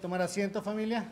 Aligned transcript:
Tomar 0.00 0.22
asiento 0.22 0.62
familia. 0.62 1.10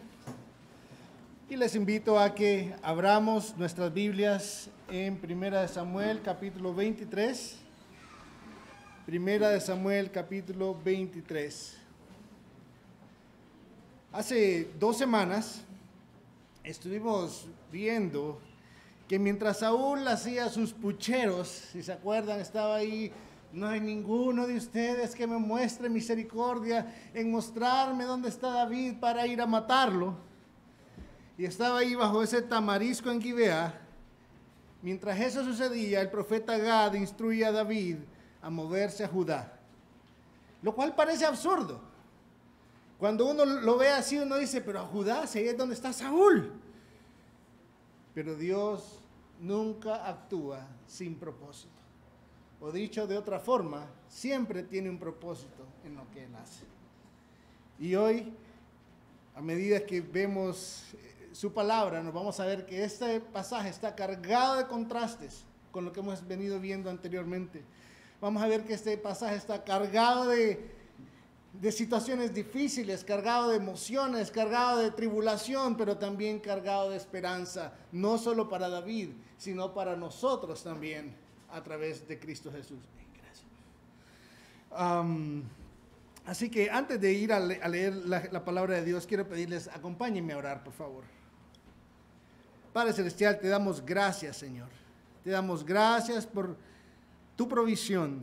Y 1.50 1.56
les 1.56 1.74
invito 1.74 2.20
a 2.20 2.34
que 2.34 2.72
abramos 2.82 3.56
nuestras 3.56 3.92
Biblias 3.92 4.68
en 4.88 5.16
Primera 5.16 5.62
de 5.62 5.68
Samuel 5.68 6.20
capítulo 6.22 6.72
23. 6.72 7.56
Primera 9.04 9.48
de 9.48 9.60
Samuel 9.60 10.12
capítulo 10.12 10.78
23. 10.84 11.76
Hace 14.12 14.68
dos 14.78 14.96
semanas 14.96 15.62
estuvimos 16.62 17.46
viendo 17.72 18.40
que 19.08 19.18
mientras 19.18 19.58
Saúl 19.58 20.06
hacía 20.06 20.48
sus 20.48 20.72
pucheros, 20.72 21.48
si 21.48 21.82
se 21.82 21.92
acuerdan, 21.92 22.40
estaba 22.40 22.76
ahí 22.76 23.10
no 23.52 23.68
hay 23.68 23.80
ninguno 23.80 24.46
de 24.46 24.56
ustedes 24.56 25.14
que 25.14 25.26
me 25.26 25.38
muestre 25.38 25.88
misericordia 25.88 26.94
en 27.14 27.30
mostrarme 27.30 28.04
dónde 28.04 28.28
está 28.28 28.50
David 28.50 28.94
para 29.00 29.26
ir 29.26 29.40
a 29.40 29.46
matarlo. 29.46 30.14
Y 31.38 31.44
estaba 31.44 31.78
ahí 31.78 31.94
bajo 31.94 32.22
ese 32.22 32.42
tamarisco 32.42 33.10
en 33.10 33.20
Gibea. 33.20 33.80
Mientras 34.82 35.18
eso 35.20 35.44
sucedía, 35.44 36.00
el 36.00 36.10
profeta 36.10 36.58
Gad 36.58 36.94
instruía 36.94 37.48
a 37.48 37.52
David 37.52 37.96
a 38.42 38.50
moverse 38.50 39.04
a 39.04 39.08
Judá. 39.08 39.58
Lo 40.62 40.74
cual 40.74 40.94
parece 40.94 41.24
absurdo. 41.24 41.80
Cuando 42.98 43.26
uno 43.26 43.44
lo 43.44 43.76
ve 43.76 43.88
así, 43.88 44.18
uno 44.18 44.36
dice, 44.36 44.60
pero 44.60 44.80
a 44.80 44.86
Judá, 44.86 45.26
si 45.26 45.38
ahí 45.38 45.48
es 45.48 45.56
donde 45.56 45.74
está 45.74 45.92
Saúl. 45.92 46.52
Pero 48.14 48.34
Dios 48.34 49.00
nunca 49.40 50.08
actúa 50.08 50.66
sin 50.86 51.14
propósito 51.16 51.75
o 52.60 52.72
dicho 52.72 53.06
de 53.06 53.18
otra 53.18 53.38
forma, 53.38 53.86
siempre 54.08 54.62
tiene 54.62 54.88
un 54.88 54.98
propósito 54.98 55.66
en 55.84 55.96
lo 55.96 56.10
que 56.10 56.24
Él 56.24 56.34
hace. 56.36 56.64
Y 57.78 57.94
hoy, 57.94 58.32
a 59.34 59.42
medida 59.42 59.84
que 59.84 60.00
vemos 60.00 60.84
eh, 60.94 61.30
su 61.32 61.52
palabra, 61.52 62.02
nos 62.02 62.14
vamos 62.14 62.40
a 62.40 62.46
ver 62.46 62.64
que 62.64 62.82
este 62.82 63.20
pasaje 63.20 63.68
está 63.68 63.94
cargado 63.94 64.56
de 64.56 64.66
contrastes 64.66 65.44
con 65.70 65.84
lo 65.84 65.92
que 65.92 66.00
hemos 66.00 66.26
venido 66.26 66.58
viendo 66.58 66.88
anteriormente. 66.88 67.62
Vamos 68.20 68.42
a 68.42 68.46
ver 68.46 68.64
que 68.64 68.72
este 68.72 68.96
pasaje 68.96 69.36
está 69.36 69.62
cargado 69.62 70.28
de, 70.28 70.70
de 71.52 71.72
situaciones 71.72 72.32
difíciles, 72.32 73.04
cargado 73.04 73.50
de 73.50 73.58
emociones, 73.58 74.30
cargado 74.30 74.78
de 74.78 74.90
tribulación, 74.90 75.76
pero 75.76 75.98
también 75.98 76.40
cargado 76.40 76.88
de 76.88 76.96
esperanza, 76.96 77.74
no 77.92 78.16
solo 78.16 78.48
para 78.48 78.70
David, 78.70 79.10
sino 79.36 79.74
para 79.74 79.96
nosotros 79.96 80.62
también 80.62 81.25
a 81.56 81.62
través 81.62 82.06
de 82.06 82.18
Cristo 82.18 82.52
Jesús. 82.52 82.78
así 86.26 86.50
que 86.50 86.70
antes 86.70 87.00
de 87.00 87.12
ir 87.12 87.32
a, 87.32 87.40
leer 87.40 87.94
la, 87.94 88.44
palabra 88.44 88.74
de 88.76 88.84
Dios, 88.84 89.06
quiero 89.06 89.26
pedirles, 89.26 89.68
acompáñenme 89.68 90.34
a 90.34 90.38
orar, 90.38 90.62
por 90.62 90.74
favor. 90.74 91.04
Padre 92.74 92.92
Celestial, 92.92 93.40
te 93.40 93.48
damos 93.48 93.84
gracias, 93.84 94.36
Señor. 94.36 94.68
Te 95.24 95.30
damos 95.30 95.64
gracias 95.64 96.26
por 96.26 96.56
tu 97.36 97.48
provisión 97.48 98.22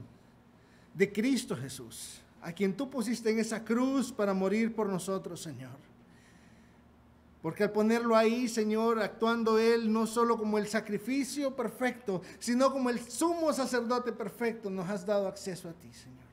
de 0.93 1.11
Cristo 1.11 1.55
Jesús, 1.55 2.21
a 2.39 2.51
quien 2.51 2.77
tú 2.77 2.87
pusiste 2.87 3.31
en 3.31 3.39
esa 3.39 3.63
cruz 3.63 4.11
para 4.11 4.33
morir 4.35 4.75
por 4.75 4.87
nosotros, 4.87 5.41
Señor. 5.41 5.92
Porque 7.43 7.63
al 7.63 7.71
ponerlo 7.71 8.15
ahí, 8.15 8.47
Señor, 8.47 9.01
actuando 9.01 9.59
Él 9.59 9.91
no 9.91 10.07
solo 10.07 10.37
como 10.37 10.57
el 10.57 10.65
sacrificio 10.67 11.53
perfecto, 11.53 12.21
sino 12.39 12.71
como 12.71 12.89
el 12.89 13.01
sumo 13.01 13.51
sacerdote 13.51 14.13
perfecto, 14.13 14.69
nos 14.69 14.89
has 14.89 15.05
dado 15.05 15.27
acceso 15.27 15.67
a 15.67 15.73
ti, 15.73 15.91
Señor. 15.91 16.23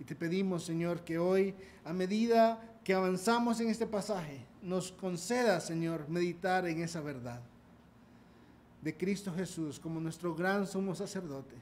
Y 0.00 0.04
te 0.04 0.16
pedimos, 0.16 0.64
Señor, 0.64 1.04
que 1.04 1.18
hoy, 1.18 1.54
a 1.84 1.92
medida 1.92 2.78
que 2.82 2.94
avanzamos 2.94 3.60
en 3.60 3.68
este 3.68 3.86
pasaje, 3.86 4.46
nos 4.62 4.90
conceda, 4.90 5.60
Señor, 5.60 6.08
meditar 6.08 6.66
en 6.66 6.82
esa 6.82 7.02
verdad 7.02 7.42
de 8.80 8.96
Cristo 8.96 9.34
Jesús 9.34 9.78
como 9.78 10.00
nuestro 10.00 10.34
gran 10.34 10.66
sumo 10.66 10.94
sacerdote, 10.94 11.56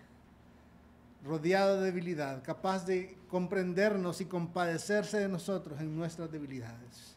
rodeado 1.24 1.80
de 1.80 1.86
debilidad, 1.86 2.40
capaz 2.44 2.86
de 2.86 3.18
comprendernos 3.28 4.20
y 4.20 4.26
compadecerse 4.26 5.18
de 5.18 5.28
nosotros 5.28 5.80
en 5.80 5.96
nuestras 5.96 6.30
debilidades. 6.30 7.15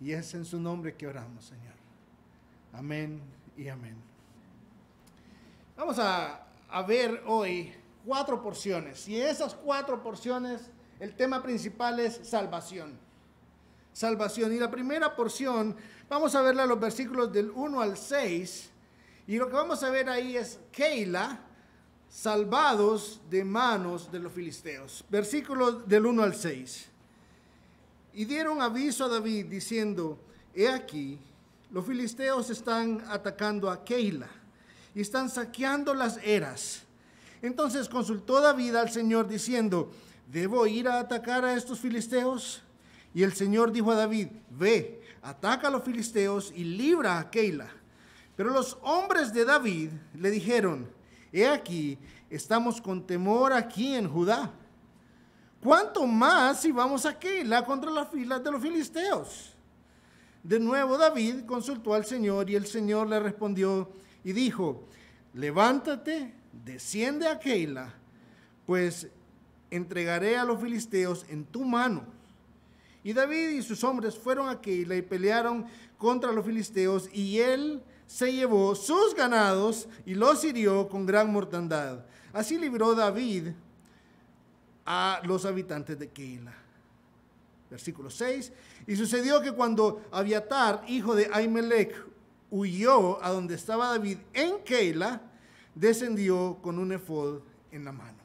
Y 0.00 0.12
es 0.12 0.32
en 0.34 0.44
su 0.44 0.58
nombre 0.58 0.96
que 0.96 1.06
oramos, 1.06 1.44
Señor. 1.44 1.74
Amén 2.72 3.20
y 3.56 3.68
amén. 3.68 3.96
Vamos 5.76 5.98
a, 5.98 6.46
ver 6.86 7.22
hoy 7.26 7.72
cuatro 8.04 8.42
porciones. 8.42 9.06
Y 9.08 9.20
esas 9.20 9.54
cuatro 9.54 10.02
porciones, 10.02 10.70
el 10.98 11.14
tema 11.14 11.42
principal 11.42 12.00
es 12.00 12.20
salvación. 12.22 12.98
Salvación. 13.92 14.52
Y 14.52 14.58
la 14.58 14.70
primera 14.70 15.14
porción, 15.14 15.76
vamos 16.08 16.34
a 16.34 16.42
verla 16.42 16.64
los 16.64 16.80
versículos 16.80 17.32
del 17.32 17.50
1 17.50 17.80
al 17.80 17.96
6. 17.96 18.70
Y 19.26 19.36
lo 19.36 19.48
que 19.48 19.54
vamos 19.54 19.82
a 19.82 19.90
ver 19.90 20.08
ahí 20.08 20.36
es 20.36 20.60
Keila, 20.72 21.40
salvados 22.08 23.20
de 23.28 23.44
manos 23.44 24.10
de 24.10 24.18
los 24.18 24.32
filisteos. 24.32 25.04
Versículos 25.08 25.86
del 25.86 26.06
1 26.06 26.22
al 26.22 26.34
6. 26.34 26.89
Y 28.12 28.24
dieron 28.24 28.60
aviso 28.60 29.04
a 29.04 29.08
David 29.08 29.46
diciendo, 29.46 30.18
he 30.54 30.68
aquí, 30.68 31.18
los 31.70 31.86
filisteos 31.86 32.50
están 32.50 33.04
atacando 33.08 33.70
a 33.70 33.84
Keila 33.84 34.28
y 34.94 35.00
están 35.00 35.30
saqueando 35.30 35.94
las 35.94 36.18
eras. 36.18 36.82
Entonces 37.42 37.88
consultó 37.88 38.40
David 38.40 38.74
al 38.74 38.90
Señor 38.90 39.28
diciendo, 39.28 39.92
¿debo 40.30 40.66
ir 40.66 40.88
a 40.88 40.98
atacar 40.98 41.44
a 41.44 41.54
estos 41.54 41.78
filisteos? 41.78 42.62
Y 43.14 43.22
el 43.22 43.32
Señor 43.32 43.70
dijo 43.72 43.92
a 43.92 43.96
David, 43.96 44.28
ve, 44.50 45.00
ataca 45.22 45.68
a 45.68 45.70
los 45.70 45.84
filisteos 45.84 46.52
y 46.54 46.64
libra 46.64 47.18
a 47.18 47.30
Keila. 47.30 47.70
Pero 48.36 48.50
los 48.50 48.78
hombres 48.82 49.32
de 49.32 49.44
David 49.44 49.90
le 50.14 50.30
dijeron, 50.30 50.90
he 51.32 51.46
aquí, 51.46 51.98
estamos 52.28 52.80
con 52.80 53.06
temor 53.06 53.52
aquí 53.52 53.94
en 53.94 54.08
Judá 54.08 54.52
¿Cuánto 55.62 56.06
más 56.06 56.62
si 56.62 56.72
vamos 56.72 57.04
a 57.04 57.18
Keila 57.18 57.64
contra 57.64 57.90
las 57.90 58.08
filas 58.08 58.42
de 58.42 58.50
los 58.50 58.62
filisteos? 58.62 59.54
De 60.42 60.58
nuevo 60.58 60.96
David 60.96 61.44
consultó 61.44 61.92
al 61.92 62.06
Señor 62.06 62.48
y 62.48 62.54
el 62.54 62.66
Señor 62.66 63.06
le 63.08 63.20
respondió 63.20 63.90
y 64.24 64.32
dijo, 64.32 64.84
levántate, 65.34 66.34
desciende 66.64 67.28
a 67.28 67.38
Keila, 67.38 67.92
pues 68.64 69.08
entregaré 69.70 70.38
a 70.38 70.44
los 70.44 70.60
filisteos 70.60 71.26
en 71.28 71.44
tu 71.44 71.64
mano. 71.64 72.04
Y 73.04 73.12
David 73.12 73.50
y 73.50 73.62
sus 73.62 73.84
hombres 73.84 74.18
fueron 74.18 74.48
a 74.48 74.62
Keila 74.62 74.96
y 74.96 75.02
pelearon 75.02 75.66
contra 75.98 76.32
los 76.32 76.46
filisteos 76.46 77.10
y 77.12 77.38
él 77.38 77.82
se 78.06 78.32
llevó 78.32 78.74
sus 78.74 79.14
ganados 79.14 79.88
y 80.06 80.14
los 80.14 80.42
hirió 80.42 80.88
con 80.88 81.04
gran 81.04 81.30
mortandad. 81.30 82.04
Así 82.32 82.58
libró 82.58 82.94
David 82.94 83.48
a 84.86 85.20
los 85.24 85.44
habitantes 85.44 85.98
de 85.98 86.08
Keila. 86.08 86.54
Versículo 87.70 88.10
6. 88.10 88.52
Y 88.86 88.96
sucedió 88.96 89.40
que 89.40 89.52
cuando 89.52 90.02
Abiatar, 90.10 90.82
hijo 90.88 91.14
de 91.14 91.30
Ahimelech, 91.32 91.94
huyó 92.50 93.22
a 93.22 93.30
donde 93.30 93.54
estaba 93.54 93.88
David 93.88 94.18
en 94.32 94.62
Keila, 94.64 95.20
descendió 95.74 96.58
con 96.62 96.78
un 96.78 96.92
efod 96.92 97.40
en 97.70 97.84
la 97.84 97.92
mano. 97.92 98.18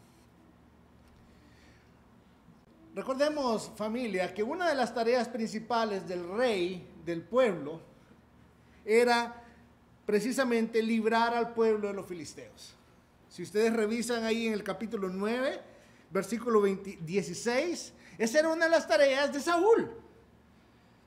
Recordemos, 2.96 3.72
familia, 3.76 4.34
que 4.34 4.42
una 4.42 4.70
de 4.70 4.76
las 4.76 4.94
tareas 4.94 5.28
principales 5.28 6.08
del 6.08 6.28
rey 6.30 6.88
del 7.06 7.22
pueblo 7.22 7.82
era 8.86 9.44
precisamente 10.06 10.82
librar 10.82 11.34
al 11.34 11.54
pueblo 11.54 11.90
de 11.90 11.94
los 11.94 12.06
filisteos. 12.06 12.74
Si 13.28 13.44
ustedes 13.44 13.74
revisan 13.74 14.24
ahí 14.24 14.48
en 14.48 14.54
el 14.54 14.64
capítulo 14.64 15.10
9, 15.10 15.60
versículo 16.10 16.62
16, 16.62 17.94
esa 18.18 18.40
era 18.40 18.50
una 18.50 18.66
de 18.66 18.72
las 18.72 18.88
tareas 18.88 19.32
de 19.34 19.40
Saúl, 19.40 19.92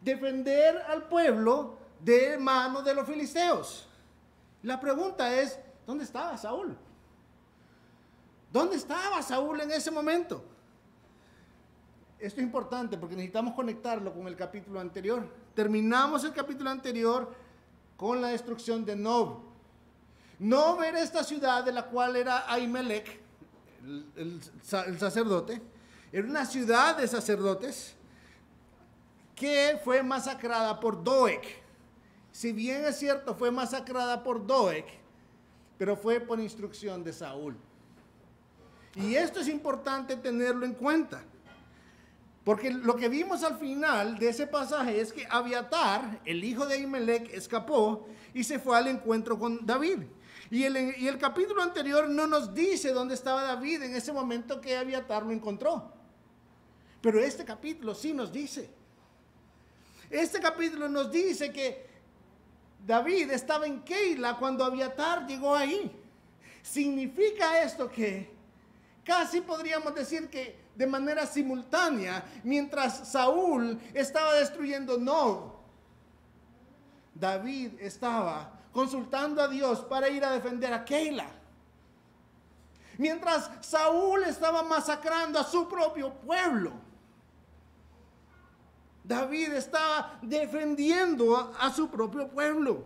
defender 0.00 0.78
al 0.88 1.08
pueblo 1.08 1.78
de 2.00 2.38
manos 2.38 2.84
de 2.84 2.94
los 2.94 3.06
filisteos. 3.06 3.88
La 4.62 4.80
pregunta 4.80 5.32
es, 5.34 5.58
¿dónde 5.86 6.04
estaba 6.04 6.36
Saúl? 6.36 6.76
¿Dónde 8.52 8.76
estaba 8.76 9.22
Saúl 9.22 9.60
en 9.60 9.70
ese 9.70 9.90
momento? 9.90 10.42
Esto 12.18 12.40
es 12.40 12.46
importante 12.46 12.98
porque 12.98 13.14
necesitamos 13.14 13.54
conectarlo 13.54 14.12
con 14.12 14.26
el 14.26 14.34
capítulo 14.34 14.80
anterior. 14.80 15.28
Terminamos 15.54 16.24
el 16.24 16.32
capítulo 16.32 16.70
anterior 16.70 17.32
con 17.96 18.20
la 18.20 18.28
destrucción 18.28 18.84
de 18.84 18.96
Nob. 18.96 19.38
Nob 20.38 20.82
era 20.82 21.00
esta 21.00 21.22
ciudad 21.22 21.64
de 21.64 21.72
la 21.72 21.86
cual 21.86 22.16
era 22.16 22.52
Ahimelech, 22.52 23.20
el, 24.16 24.98
sacerdote, 24.98 25.60
era 26.12 26.26
una 26.26 26.44
ciudad 26.44 26.96
de 26.96 27.06
sacerdotes 27.06 27.94
que 29.34 29.80
fue 29.84 30.02
masacrada 30.02 30.78
por 30.80 31.02
Doeg. 31.02 31.42
Si 32.32 32.52
bien 32.52 32.84
es 32.84 32.98
cierto, 32.98 33.34
fue 33.34 33.50
masacrada 33.50 34.22
por 34.22 34.46
Doeg, 34.46 34.84
pero 35.76 35.96
fue 35.96 36.20
por 36.20 36.40
instrucción 36.40 37.04
de 37.04 37.12
Saúl. 37.12 37.56
Y 38.94 39.14
esto 39.14 39.40
es 39.40 39.48
importante 39.48 40.16
tenerlo 40.16 40.66
en 40.66 40.74
cuenta, 40.74 41.22
Porque 42.44 42.70
lo 42.70 42.96
que 42.96 43.08
vimos 43.08 43.42
al 43.44 43.58
final 43.58 44.18
de 44.18 44.30
ese 44.30 44.46
pasaje 44.46 45.00
es 45.00 45.12
que 45.12 45.26
Abiatar, 45.28 46.20
el 46.24 46.42
hijo 46.42 46.66
de 46.66 46.74
Ahimelech, 46.74 47.32
escapó 47.34 48.08
y 48.32 48.42
se 48.42 48.58
fue 48.58 48.76
al 48.76 48.88
encuentro 48.88 49.38
con 49.38 49.64
David. 49.66 50.04
Y 50.50 50.64
el, 50.64 50.96
y 50.98 51.08
el 51.08 51.18
capítulo 51.18 51.62
anterior 51.62 52.08
no 52.08 52.26
nos 52.26 52.54
dice 52.54 52.92
dónde 52.92 53.14
estaba 53.14 53.42
David 53.42 53.82
en 53.82 53.94
ese 53.94 54.12
momento 54.12 54.60
que 54.60 54.76
Abiatar 54.76 55.24
lo 55.24 55.32
encontró. 55.32 55.92
Pero 57.00 57.20
este 57.20 57.44
capítulo 57.44 57.94
sí 57.94 58.12
nos 58.12 58.32
dice. 58.32 58.70
Este 60.10 60.40
capítulo 60.40 60.88
nos 60.88 61.10
dice 61.10 61.52
que 61.52 61.86
David 62.86 63.30
estaba 63.30 63.66
en 63.66 63.82
Keila 63.82 64.38
cuando 64.38 64.64
Abiatar 64.64 65.26
llegó 65.26 65.54
ahí. 65.54 65.92
Significa 66.62 67.62
esto 67.62 67.90
que 67.90 68.30
casi 69.04 69.42
podríamos 69.42 69.94
decir 69.94 70.28
que 70.28 70.68
de 70.74 70.86
manera 70.86 71.26
simultánea, 71.26 72.24
mientras 72.44 73.10
Saúl 73.10 73.80
estaba 73.92 74.34
destruyendo 74.34 74.96
No, 74.96 75.58
David 77.14 77.72
estaba 77.80 78.57
consultando 78.78 79.42
a 79.42 79.48
Dios 79.48 79.80
para 79.80 80.08
ir 80.08 80.24
a 80.24 80.30
defender 80.30 80.72
a 80.72 80.84
Keila. 80.84 81.26
Mientras 82.96 83.50
Saúl 83.60 84.22
estaba 84.22 84.62
masacrando 84.62 85.36
a 85.36 85.42
su 85.42 85.68
propio 85.68 86.14
pueblo. 86.14 86.74
David 89.02 89.54
estaba 89.54 90.20
defendiendo 90.22 91.52
a, 91.58 91.72
su 91.72 91.90
propio 91.90 92.28
pueblo. 92.28 92.84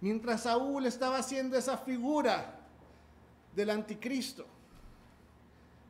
Mientras 0.00 0.42
Saúl 0.42 0.84
estaba 0.84 1.18
haciendo 1.18 1.56
esa 1.56 1.78
figura 1.78 2.58
del 3.54 3.70
anticristo, 3.70 4.44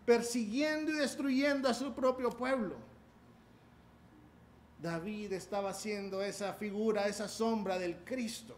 persiguiendo 0.05 0.93
y 0.93 0.97
destruyendo 0.97 1.71
a 1.71 1.73
su 1.73 1.95
propio 1.95 2.29
pueblo. 2.29 2.77
David 4.81 5.33
estaba 5.33 5.71
haciendo 5.71 6.23
esa 6.23 6.53
figura, 6.55 7.07
esa 7.09 7.29
sombra 7.29 7.79
del 7.79 7.97
Cristo, 8.05 8.55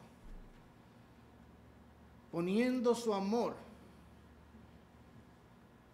poniendo 2.32 2.94
su 2.94 3.14
amor 3.14 3.54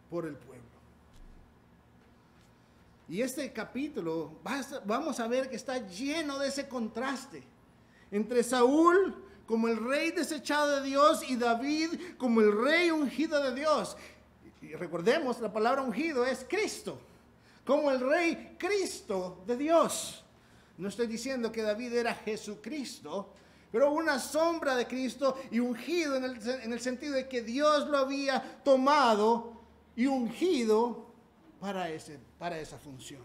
por 0.09 0.27
el 0.27 0.35
pueblo. 0.37 0.63
Y 3.09 3.21
este 3.21 3.53
capítulo, 3.53 4.39
vamos 4.85 5.21
a 5.21 5.27
ver 5.27 5.51
que 5.51 5.57
está 5.57 5.87
lleno 5.87 6.39
de 6.39 6.49
ese 6.49 6.67
contraste 6.67 7.43
entre 8.11 8.43
Saúl 8.43 9.15
como 9.47 9.69
el 9.69 9.85
rey 9.85 10.13
desechado 10.13 10.81
de 10.81 10.89
Dios 10.89 11.29
y 11.29 11.37
David 11.37 11.91
como 12.17 12.41
el 12.41 12.59
rey 12.59 12.91
ungido 12.91 13.43
de 13.43 13.55
Dios. 13.55 13.97
Y 14.63 14.75
recordemos, 14.75 15.41
la 15.41 15.53
palabra 15.53 15.83
ungido 15.83 16.25
es 16.25 16.47
Cristo, 16.49 16.99
como 17.65 17.91
el 17.91 18.01
rey 18.01 18.57
Cristo 18.59 19.43
de 19.47 19.57
Dios. 19.57 20.25
No 20.79 20.89
estoy 20.89 21.07
diciendo 21.07 21.53
que 21.53 21.63
David 21.63 21.93
era 21.93 22.15
Jesucristo, 22.15 23.33
pero 23.71 23.93
una 23.93 24.19
sombra 24.19 24.75
de 24.75 24.87
Cristo 24.87 25.39
y 25.51 25.61
ungido 25.61 26.17
en 26.17 26.25
el, 26.25 26.49
en 26.49 26.73
el 26.73 26.81
sentido 26.81 27.15
de 27.15 27.29
que 27.29 27.43
Dios 27.43 27.89
lo 27.89 27.99
había 27.99 28.63
tomado 28.63 29.61
y 29.97 30.07
ungido 30.07 31.07
para, 31.61 31.89
ese, 31.89 32.19
para 32.39 32.59
esa 32.59 32.79
función. 32.79 33.23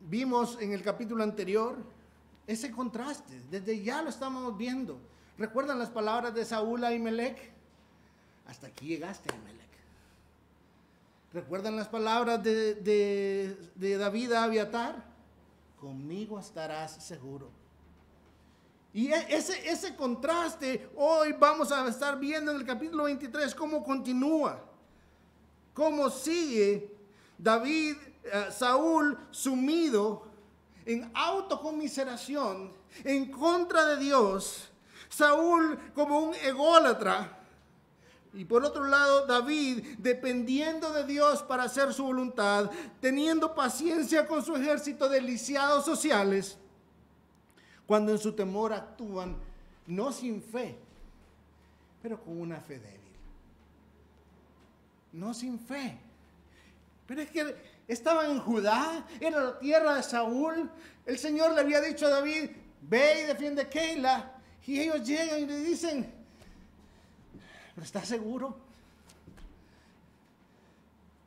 Vimos 0.00 0.56
en 0.60 0.72
el 0.72 0.82
capítulo 0.82 1.22
anterior 1.22 1.76
ese 2.46 2.70
contraste, 2.70 3.42
desde 3.50 3.82
ya 3.82 4.00
lo 4.00 4.08
estamos 4.08 4.56
viendo. 4.56 4.98
¿Recuerdan 5.36 5.78
las 5.78 5.90
palabras 5.90 6.34
de 6.34 6.46
Saúl 6.46 6.82
a 6.82 6.94
Imelec? 6.94 7.52
Hasta 8.46 8.68
aquí 8.68 8.86
llegaste, 8.86 9.28
Imelec. 9.34 9.67
¿Recuerdan 11.38 11.76
las 11.76 11.86
palabras 11.86 12.42
de, 12.42 13.56
David 13.76 14.32
a 14.32 14.42
Abiatar? 14.42 15.04
Conmigo 15.80 16.36
estarás 16.36 17.04
seguro. 17.04 17.48
Y 18.92 19.12
e, 19.12 19.26
ese, 19.28 19.70
ese 19.70 19.94
contraste 19.94 20.90
hoy 20.96 21.36
vamos 21.38 21.70
a 21.70 21.86
estar 21.86 22.18
viendo 22.18 22.50
en 22.50 22.56
el 22.56 22.66
capítulo 22.66 23.04
23 23.04 23.54
cómo 23.54 23.84
continúa 23.84 24.60
cómo 25.74 26.10
sigue 26.10 26.92
David, 27.38 27.94
eh, 28.24 28.48
Saúl 28.50 29.16
sumido 29.30 30.26
en 30.86 31.08
autocomiseración 31.14 32.72
en 33.04 33.30
contra 33.30 33.84
de 33.84 33.98
Dios. 33.98 34.70
Saúl 35.08 35.78
como 35.94 36.18
un 36.18 36.34
ególatra. 36.34 37.37
Y 38.34 38.44
por 38.44 38.64
otro 38.64 38.84
lado, 38.84 39.26
David 39.26 39.84
dependiendo 39.98 40.92
de 40.92 41.04
Dios 41.04 41.42
para 41.42 41.64
hacer 41.64 41.92
su 41.92 42.04
voluntad, 42.04 42.70
teniendo 43.00 43.54
paciencia 43.54 44.26
con 44.26 44.44
su 44.44 44.54
ejército 44.54 45.08
de 45.08 45.20
lisiados 45.20 45.84
sociales, 45.84 46.58
cuando 47.86 48.12
en 48.12 48.18
su 48.18 48.32
temor 48.32 48.72
actúan 48.72 49.36
no 49.86 50.12
sin 50.12 50.42
fe, 50.42 50.76
pero 52.02 52.22
con 52.22 52.38
una 52.40 52.60
fe 52.60 52.78
débil 52.78 52.98
no 55.12 55.34
sin 55.34 55.58
fe. 55.58 55.98
Pero 57.06 57.22
es 57.22 57.30
que 57.30 57.56
estaban 57.86 58.30
en 58.30 58.40
Judá, 58.40 59.06
era 59.20 59.42
la 59.42 59.58
tierra 59.58 59.96
de 59.96 60.02
Saúl. 60.02 60.70
El 61.06 61.18
Señor 61.18 61.54
le 61.54 61.60
había 61.60 61.80
dicho 61.80 62.06
a 62.06 62.10
David, 62.10 62.50
ve 62.82 63.22
y 63.22 63.26
defiende 63.26 63.62
a 63.62 63.70
Keila. 63.70 64.34
Y 64.66 64.80
ellos 64.80 65.02
llegan 65.06 65.40
y 65.40 65.46
le 65.46 65.60
dicen, 65.60 66.12
¿pero 67.78 67.86
estás 67.86 68.08
seguro? 68.08 68.56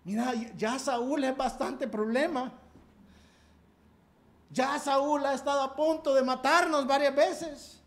Mira, 0.04 0.34
ya 0.58 0.78
Saúl 0.78 1.24
es 1.24 1.38
bastante 1.38 1.88
problema. 1.88 2.52
Ya 4.50 4.78
Saúl 4.78 5.26
ha 5.26 5.34
estado 5.34 5.62
a 5.62 5.74
punto 5.74 6.14
de 6.14 6.24
matarnos 6.24 6.86
varias 6.86 7.16
veces. 7.16 7.80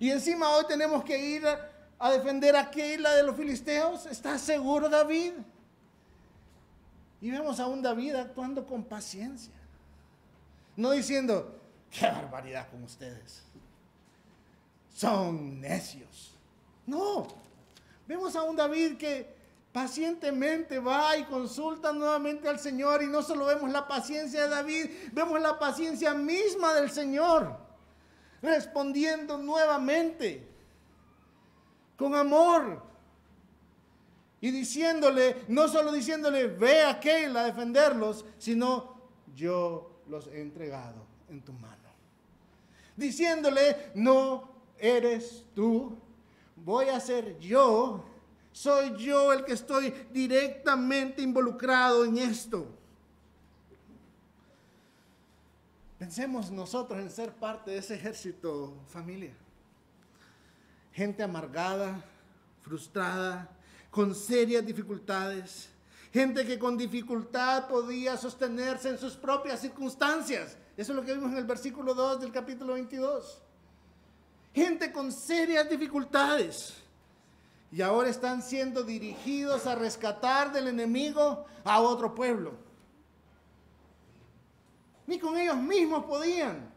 Y 0.00 0.10
encima 0.10 0.50
hoy 0.50 0.64
tenemos 0.66 1.04
que 1.04 1.16
ir 1.16 1.44
a 1.46 2.10
defender 2.10 2.56
a 2.56 2.72
Keila 2.72 3.12
de 3.12 3.22
los 3.22 3.36
filisteos? 3.36 4.06
¿Estás 4.06 4.40
seguro, 4.40 4.88
David? 4.88 5.34
Y 7.20 7.30
vemos 7.30 7.60
a 7.60 7.68
un 7.68 7.82
David 7.82 8.16
actuando 8.16 8.66
con 8.66 8.82
paciencia. 8.82 9.54
No 10.74 10.90
diciendo, 10.90 11.56
qué 11.88 12.06
barbaridad 12.06 12.68
con 12.68 12.82
ustedes. 12.82 13.44
Son 14.92 15.60
necios. 15.60 16.34
No. 16.84 17.41
Vemos 18.12 18.36
a 18.36 18.42
un 18.42 18.54
David 18.54 18.98
que 18.98 19.26
pacientemente 19.72 20.78
va 20.78 21.16
y 21.16 21.24
consulta 21.24 21.94
nuevamente 21.94 22.46
al 22.46 22.60
Señor 22.60 23.02
y 23.02 23.06
no 23.06 23.22
solo 23.22 23.46
vemos 23.46 23.70
la 23.70 23.88
paciencia 23.88 24.42
de 24.42 24.48
David, 24.50 24.90
vemos 25.14 25.40
la 25.40 25.58
paciencia 25.58 26.12
misma 26.12 26.74
del 26.74 26.90
Señor, 26.90 27.56
respondiendo 28.42 29.38
nuevamente 29.38 30.46
con 31.96 32.14
amor. 32.14 32.82
Y 34.42 34.50
diciéndole, 34.50 35.44
no 35.48 35.66
solo 35.66 35.90
diciéndole, 35.90 36.48
ve 36.48 36.82
a 36.82 37.00
Keila 37.00 37.40
a 37.40 37.44
defenderlos, 37.44 38.26
sino 38.36 38.94
yo 39.34 40.02
los 40.06 40.26
he 40.26 40.42
entregado 40.42 41.06
en 41.30 41.40
tu 41.40 41.54
mano. 41.54 41.88
Diciéndole, 42.94 43.90
no 43.94 44.50
eres 44.76 45.46
tú, 45.54 45.96
voy 46.64 46.88
a 46.88 47.00
ser 47.00 47.38
yo, 47.38 48.04
soy 48.52 48.96
yo 48.96 49.32
el 49.32 49.44
que 49.44 49.52
estoy 49.52 49.90
directamente 50.12 51.22
involucrado 51.22 52.04
en 52.04 52.18
esto. 52.18 52.66
Pensemos 55.98 56.50
nosotros 56.50 56.98
en 56.98 57.10
ser 57.10 57.32
parte 57.32 57.70
de 57.70 57.78
ese 57.78 57.94
ejército, 57.94 58.74
familia 58.88 59.32
gente 60.92 61.22
amargada, 61.22 62.04
frustrada, 62.60 63.48
con 63.90 64.14
serias 64.14 64.64
dificultades, 64.64 65.68
gente 66.12 66.46
que 66.46 66.58
con 66.58 66.76
dificultad 66.76 67.66
podía 67.68 68.16
sostenerse 68.16 68.90
en 68.90 68.98
sus 68.98 69.14
propias 69.14 69.60
circunstancias. 69.60 70.56
Eso 70.76 70.92
es 70.92 70.96
lo 70.96 71.04
que 71.04 71.14
vimos 71.14 71.32
en 71.32 71.38
el 71.38 71.44
versículo 71.44 71.94
2 71.94 72.20
del 72.20 72.32
capítulo 72.32 72.74
22. 72.74 73.42
Gente 74.54 74.92
con 74.92 75.10
serias 75.10 75.68
dificultades. 75.68 76.74
Y 77.70 77.80
ahora 77.80 78.10
están 78.10 78.42
siendo 78.42 78.82
dirigidos 78.82 79.66
a 79.66 79.74
rescatar 79.74 80.52
del 80.52 80.68
enemigo 80.68 81.46
a 81.64 81.80
otro 81.80 82.14
pueblo. 82.14 82.52
Ni 85.06 85.18
con 85.18 85.36
ellos 85.38 85.56
mismos 85.56 86.04
podían. 86.04 86.70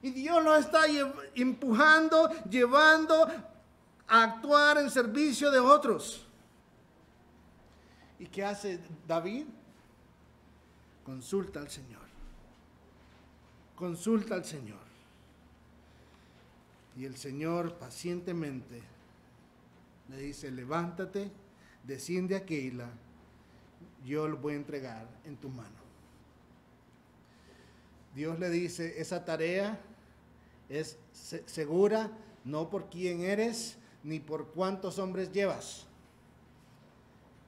Y 0.00 0.10
Dios 0.10 0.42
los 0.42 0.60
está 0.60 0.82
empujando, 1.34 2.30
llevando 2.48 3.26
a 4.08 4.22
actuar 4.22 4.78
en 4.78 4.90
servicio 4.90 5.50
de 5.50 5.58
otros. 5.58 6.26
¿Y 8.18 8.26
qué 8.26 8.44
hace 8.44 8.80
David? 9.06 9.46
Consulta 11.04 11.60
al 11.60 11.68
Señor. 11.68 12.06
Consulta 13.74 14.34
al 14.36 14.44
Señor. 14.44 14.85
Y 16.96 17.04
el 17.04 17.16
Señor 17.16 17.74
pacientemente 17.74 18.80
le 20.08 20.18
dice, 20.18 20.50
levántate, 20.50 21.30
desciende 21.84 22.36
a 22.36 22.44
Keila, 22.44 22.90
yo 24.04 24.28
lo 24.28 24.36
voy 24.38 24.54
a 24.54 24.56
entregar 24.56 25.06
en 25.24 25.36
tu 25.36 25.48
mano. 25.48 25.86
Dios 28.14 28.38
le 28.38 28.48
dice, 28.48 29.00
esa 29.00 29.24
tarea 29.24 29.78
es 30.68 30.98
segura 31.12 32.10
no 32.44 32.70
por 32.70 32.88
quién 32.88 33.20
eres 33.20 33.76
ni 34.02 34.20
por 34.20 34.52
cuántos 34.52 34.98
hombres 34.98 35.32
llevas. 35.32 35.84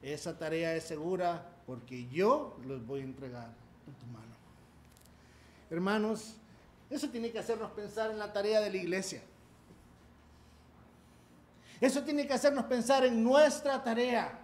Esa 0.01 0.37
tarea 0.37 0.75
es 0.75 0.83
segura 0.83 1.49
porque 1.65 2.07
yo 2.09 2.57
los 2.65 2.85
voy 2.85 3.01
a 3.01 3.05
entregar 3.05 3.53
en 3.87 3.93
tu 3.95 4.05
mano. 4.07 4.35
Hermanos, 5.69 6.35
eso 6.89 7.09
tiene 7.09 7.31
que 7.31 7.39
hacernos 7.39 7.71
pensar 7.71 8.11
en 8.11 8.19
la 8.19 8.31
tarea 8.33 8.61
de 8.61 8.69
la 8.69 8.77
iglesia. 8.77 9.21
Eso 11.81 12.03
tiene 12.03 12.27
que 12.27 12.33
hacernos 12.33 12.65
pensar 12.65 13.05
en 13.05 13.23
nuestra 13.23 13.81
tarea. 13.83 14.37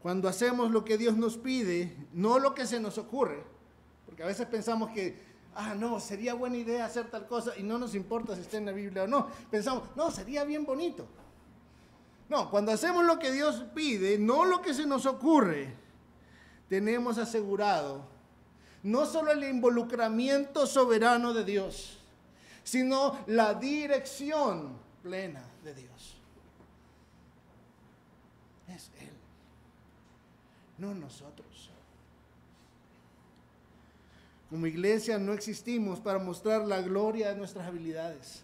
Cuando 0.00 0.28
hacemos 0.28 0.72
lo 0.72 0.84
que 0.84 0.98
Dios 0.98 1.16
nos 1.16 1.38
pide, 1.38 1.96
no 2.12 2.40
lo 2.40 2.54
que 2.54 2.66
se 2.66 2.80
nos 2.80 2.98
ocurre, 2.98 3.44
porque 4.04 4.24
a 4.24 4.26
veces 4.26 4.46
pensamos 4.46 4.90
que, 4.90 5.16
ah, 5.54 5.74
no, 5.76 6.00
sería 6.00 6.34
buena 6.34 6.56
idea 6.56 6.84
hacer 6.84 7.08
tal 7.08 7.28
cosa 7.28 7.52
y 7.56 7.62
no 7.62 7.78
nos 7.78 7.94
importa 7.94 8.34
si 8.34 8.40
está 8.40 8.56
en 8.56 8.66
la 8.66 8.72
Biblia 8.72 9.04
o 9.04 9.06
no. 9.06 9.28
Pensamos, 9.50 9.84
no, 9.94 10.10
sería 10.10 10.42
bien 10.42 10.64
bonito. 10.64 11.06
No, 12.28 12.50
cuando 12.50 12.72
hacemos 12.72 13.04
lo 13.04 13.20
que 13.20 13.30
Dios 13.30 13.64
pide, 13.74 14.18
no 14.18 14.44
lo 14.44 14.60
que 14.60 14.74
se 14.74 14.86
nos 14.86 15.06
ocurre, 15.06 15.72
tenemos 16.68 17.18
asegurado 17.18 18.10
no 18.82 19.06
solo 19.06 19.30
el 19.30 19.44
involucramiento 19.44 20.66
soberano 20.66 21.32
de 21.32 21.44
Dios, 21.44 21.98
sino 22.64 23.18
la 23.26 23.54
dirección 23.54 24.76
plena 25.02 25.51
de 25.62 25.74
Dios. 25.74 26.16
Es 28.68 28.90
Él, 29.00 29.12
no 30.78 30.94
nosotros. 30.94 31.70
Como 34.48 34.66
iglesia 34.66 35.18
no 35.18 35.32
existimos 35.32 35.98
para 35.98 36.18
mostrar 36.18 36.66
la 36.66 36.80
gloria 36.82 37.30
de 37.30 37.36
nuestras 37.36 37.66
habilidades. 37.66 38.42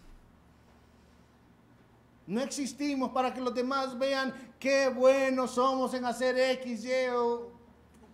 No 2.25 2.41
existimos 2.41 3.11
para 3.11 3.33
que 3.33 3.41
los 3.41 3.53
demás 3.53 3.97
vean 3.97 4.33
qué 4.59 4.87
buenos 4.87 5.51
somos 5.51 5.93
en 5.93 6.05
hacer 6.05 6.37
X, 6.37 6.85
Y 6.85 7.09
o 7.15 7.51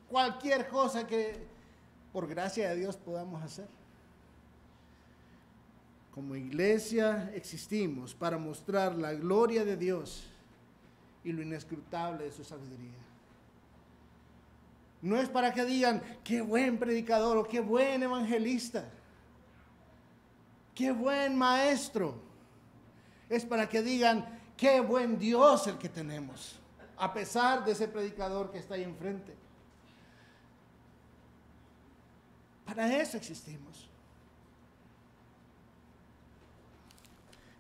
cualquier 0.10 0.68
cosa 0.70 1.06
que 1.06 1.48
por 2.14 2.28
gracia 2.28 2.70
de 2.70 2.78
Dios 2.78 2.96
podamos 2.96 3.44
hacer. 3.44 3.68
Como 6.16 6.34
iglesia 6.38 7.30
existimos 7.36 8.16
para 8.16 8.38
mostrar 8.38 8.96
la 8.96 9.14
gloria 9.14 9.66
de 9.66 9.76
Dios 9.76 10.24
y 11.26 11.34
lo 11.34 11.42
inescrutable 11.42 12.24
de 12.24 12.32
su 12.32 12.46
sabiduría. 12.46 12.98
No 15.02 15.18
es 15.18 15.28
para 15.28 15.54
que 15.54 15.66
digan, 15.66 16.02
qué 16.24 16.40
buen 16.40 16.80
predicador 16.80 17.36
o 17.36 17.44
qué 17.44 17.60
buen 17.60 18.02
evangelista, 18.02 18.90
qué 20.74 20.94
buen 20.94 21.38
maestro. 21.38 22.16
Es 23.30 23.44
para 23.44 23.68
que 23.68 23.82
digan, 23.82 24.26
qué 24.56 24.80
buen 24.80 25.20
Dios 25.20 25.68
el 25.68 25.78
que 25.78 25.90
tenemos, 25.90 26.58
a 26.96 27.14
pesar 27.14 27.66
de 27.66 27.74
ese 27.74 27.90
predicador 27.90 28.52
que 28.52 28.60
está 28.60 28.76
ahí 28.76 28.84
enfrente. 28.84 29.36
Para 32.66 33.02
eso 33.02 33.18
existimos. 33.18 33.85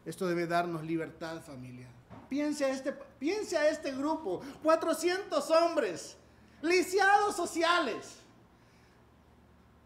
Esto 0.06 0.28
debe 0.28 0.46
darnos 0.46 0.84
libertad, 0.84 1.42
familia. 1.42 1.88
Piense 2.30 2.66
a 2.66 2.70
este, 2.70 2.94
piense 2.94 3.58
este 3.70 3.92
grupo, 3.92 4.42
400 4.62 5.50
hombres, 5.52 6.16
lisiados 6.62 7.36
sociales, 7.36 8.18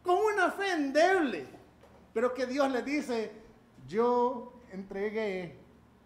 con 0.04 0.18
una 0.18 0.52
fe 0.52 0.72
endeble, 0.74 1.48
pero 2.14 2.34
que 2.34 2.46
Dios 2.46 2.70
les 2.72 2.86
dice, 2.86 3.32
yo 3.88 4.54
entregué 4.72 5.58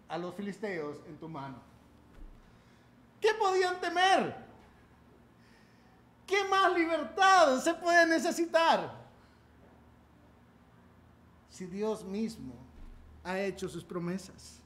a 0.08 0.16
los 0.16 0.34
filisteos 0.34 0.98
en 1.08 1.18
tu 1.18 1.28
mano. 1.28 1.60
¿Qué 3.20 3.34
podían 3.34 3.80
temer? 3.80 4.36
¿Qué 6.26 6.44
más 6.44 6.72
libertad 6.72 7.58
se 7.60 7.74
puede 7.74 8.06
necesitar? 8.06 9.02
Si 11.48 11.66
Dios 11.66 12.04
mismo 12.04 12.63
ha 13.24 13.40
hecho 13.40 13.68
sus 13.68 13.84
promesas. 13.84 14.60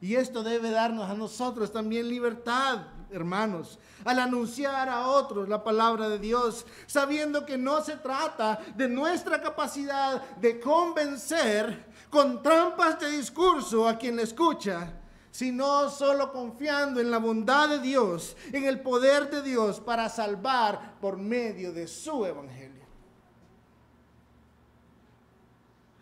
Y 0.00 0.16
esto 0.16 0.42
debe 0.42 0.70
darnos 0.70 1.08
a 1.08 1.14
nosotros 1.14 1.72
también 1.72 2.08
libertad, 2.08 2.80
hermanos, 3.12 3.78
al 4.04 4.18
anunciar 4.18 4.88
a 4.88 5.06
otros 5.06 5.48
la 5.48 5.62
palabra 5.62 6.08
de 6.08 6.18
Dios, 6.18 6.66
sabiendo 6.86 7.46
que 7.46 7.56
no 7.56 7.84
se 7.84 7.96
trata 7.96 8.58
de 8.74 8.88
nuestra 8.88 9.40
capacidad 9.40 10.20
de 10.38 10.58
convencer 10.58 11.86
con 12.10 12.42
trampas 12.42 12.98
de 12.98 13.10
discurso 13.10 13.88
a 13.88 13.96
quien 13.96 14.18
escucha, 14.18 14.92
sino 15.30 15.88
solo 15.88 16.32
confiando 16.32 17.00
en 17.00 17.10
la 17.10 17.18
bondad 17.18 17.68
de 17.68 17.78
Dios, 17.78 18.36
en 18.52 18.64
el 18.64 18.80
poder 18.80 19.30
de 19.30 19.40
Dios 19.40 19.78
para 19.78 20.08
salvar 20.08 20.98
por 21.00 21.16
medio 21.16 21.72
de 21.72 21.86
su 21.86 22.26
evangelio. 22.26 22.71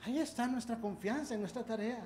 Ahí 0.04 0.18
está 0.18 0.46
nuestra 0.46 0.76
confianza 0.76 1.34
en 1.34 1.40
nuestra 1.40 1.62
tarea. 1.62 2.02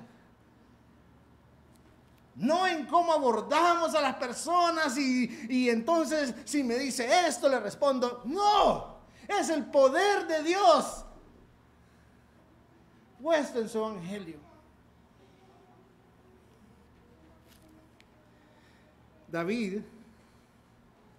No 2.35 2.67
en 2.67 2.85
cómo 2.85 3.13
abordamos 3.13 3.95
a 3.95 4.01
las 4.01 4.15
personas 4.15 4.97
y, 4.97 5.47
y, 5.49 5.69
entonces 5.69 6.35
si 6.43 6.63
me 6.63 6.77
dice 6.77 7.07
esto 7.27 7.47
le 7.47 7.61
respondo, 7.61 8.23
no, 8.25 8.97
es 9.27 9.49
el 9.49 9.65
poder 9.65 10.27
de 10.27 10.43
Dios 10.43 11.05
puesto 13.21 13.59
en 13.59 13.69
su 13.69 13.77
evangelio. 13.77 14.37
David, 19.27 19.81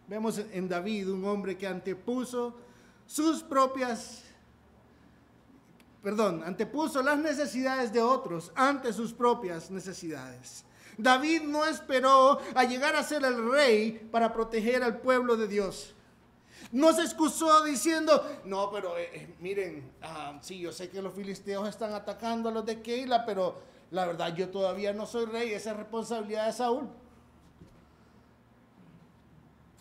vemos 0.06 0.38
en 0.38 0.68
David 0.68 1.10
un 1.10 1.24
hombre 1.24 1.56
que 1.56 1.66
antepuso 1.66 2.54
sus 3.06 3.42
propias 3.42 4.22
perdón, 6.06 6.44
antepuso 6.44 7.02
las 7.02 7.18
necesidades 7.18 7.92
de 7.92 8.00
otros 8.00 8.52
ante 8.54 8.92
sus 8.92 9.12
propias 9.12 9.72
necesidades. 9.72 10.64
David 10.96 11.42
no 11.42 11.64
esperó 11.64 12.38
a 12.54 12.62
llegar 12.62 12.94
a 12.94 13.02
ser 13.02 13.24
el 13.24 13.50
rey 13.50 14.08
para 14.12 14.32
proteger 14.32 14.84
al 14.84 15.00
pueblo 15.00 15.36
de 15.36 15.48
Dios. 15.48 15.96
No 16.70 16.92
se 16.92 17.02
excusó 17.02 17.64
diciendo, 17.64 18.24
no, 18.44 18.70
pero 18.70 18.96
eh, 18.96 19.10
eh, 19.14 19.34
miren, 19.40 19.90
ah, 20.00 20.38
sí, 20.42 20.60
yo 20.60 20.70
sé 20.70 20.88
que 20.90 21.02
los 21.02 21.12
filisteos 21.12 21.68
están 21.68 21.92
atacando 21.92 22.50
a 22.50 22.52
los 22.52 22.64
de 22.64 22.82
Keila, 22.82 23.26
pero 23.26 23.60
la 23.90 24.06
verdad 24.06 24.32
yo 24.32 24.48
todavía 24.50 24.92
no 24.92 25.06
soy 25.06 25.26
rey, 25.26 25.54
esa 25.54 25.72
es 25.72 25.76
responsabilidad 25.76 26.46
de 26.46 26.52
Saúl. 26.52 26.88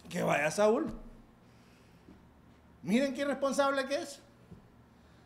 Que 0.10 0.24
vaya 0.24 0.50
Saúl. 0.50 0.92
Miren 2.82 3.14
qué 3.14 3.24
responsable 3.26 3.86
que 3.86 3.98
es. 3.98 4.25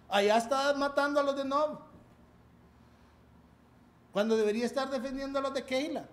Allá 0.10 0.38
está 0.38 0.74
matando 0.74 1.20
a 1.20 1.24
los 1.24 1.36
de 1.36 1.46
Nob. 1.46 1.80
Cuando 4.12 4.36
debería 4.36 4.66
estar 4.66 4.90
defendiendo 4.90 5.38
a 5.38 5.42
los 5.42 5.54
de 5.54 5.64
Keila. 5.64 6.08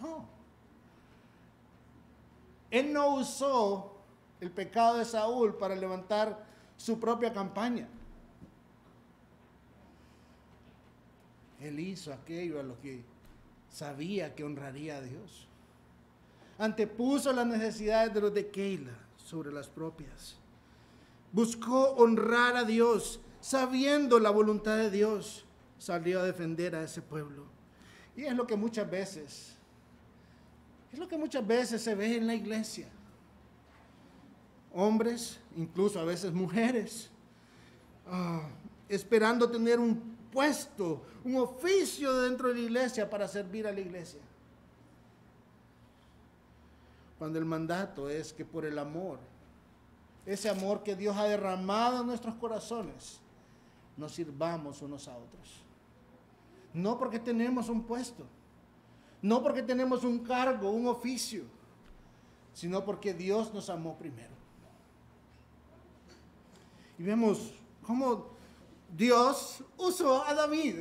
No. 0.00 0.28
Él 2.70 2.92
no 2.92 3.14
usó 3.16 3.96
el 4.40 4.50
pecado 4.50 4.98
de 4.98 5.04
Saúl 5.04 5.56
para 5.56 5.74
levantar 5.74 6.44
su 6.76 7.00
propia 7.00 7.32
campaña. 7.32 7.88
Él 11.60 11.78
hizo 11.80 12.12
aquello 12.12 12.60
a 12.60 12.62
lo 12.62 12.78
que 12.80 13.04
sabía 13.70 14.34
que 14.34 14.44
honraría 14.44 14.96
a 14.96 15.00
Dios. 15.00 15.46
Antepuso 16.58 17.32
las 17.32 17.46
necesidades 17.46 18.12
de 18.12 18.20
los 18.20 18.34
de 18.34 18.50
Keila 18.50 18.98
sobre 19.16 19.52
las 19.52 19.68
propias 19.68 20.41
buscó 21.32 21.90
honrar 21.94 22.56
a 22.56 22.64
Dios, 22.64 23.20
sabiendo 23.40 24.18
la 24.20 24.30
voluntad 24.30 24.76
de 24.76 24.90
Dios, 24.90 25.44
salió 25.78 26.20
a 26.20 26.24
defender 26.24 26.76
a 26.76 26.84
ese 26.84 27.02
pueblo. 27.02 27.46
Y 28.14 28.24
es 28.24 28.34
lo 28.34 28.46
que 28.46 28.56
muchas 28.56 28.88
veces, 28.88 29.56
es 30.92 30.98
lo 30.98 31.08
que 31.08 31.16
muchas 31.16 31.44
veces 31.46 31.82
se 31.82 31.94
ve 31.94 32.16
en 32.16 32.26
la 32.26 32.34
iglesia. 32.34 32.88
Hombres, 34.74 35.40
incluso 35.56 35.98
a 35.98 36.04
veces 36.04 36.32
mujeres, 36.32 37.10
ah, 38.06 38.48
esperando 38.88 39.50
tener 39.50 39.80
un 39.80 40.16
puesto, 40.30 41.02
un 41.24 41.36
oficio 41.36 42.20
dentro 42.22 42.48
de 42.48 42.54
la 42.54 42.60
iglesia 42.60 43.08
para 43.08 43.26
servir 43.26 43.66
a 43.66 43.72
la 43.72 43.80
iglesia. 43.80 44.20
Cuando 47.18 47.38
el 47.38 47.44
mandato 47.44 48.08
es 48.08 48.32
que 48.32 48.44
por 48.44 48.64
el 48.64 48.78
amor 48.78 49.31
ese 50.24 50.48
amor 50.48 50.82
que 50.82 50.94
Dios 50.94 51.16
ha 51.16 51.24
derramado 51.24 52.00
en 52.00 52.06
nuestros 52.06 52.34
corazones, 52.36 53.20
nos 53.96 54.12
sirvamos 54.12 54.80
unos 54.82 55.08
a 55.08 55.16
otros. 55.16 55.62
No 56.72 56.98
porque 56.98 57.18
tenemos 57.18 57.68
un 57.68 57.82
puesto, 57.82 58.24
No 59.20 59.40
porque 59.40 59.62
tenemos 59.62 60.02
un 60.02 60.18
cargo, 60.18 60.70
un 60.70 60.88
oficio, 60.88 61.44
sino 62.52 62.84
porque 62.84 63.14
Dios 63.14 63.54
nos 63.54 63.70
amó 63.70 63.96
primero. 63.96 64.34
Y 66.98 67.04
vemos 67.04 67.54
cómo 67.86 68.26
Dios 68.96 69.62
usó 69.76 70.24
a 70.24 70.34
David 70.34 70.80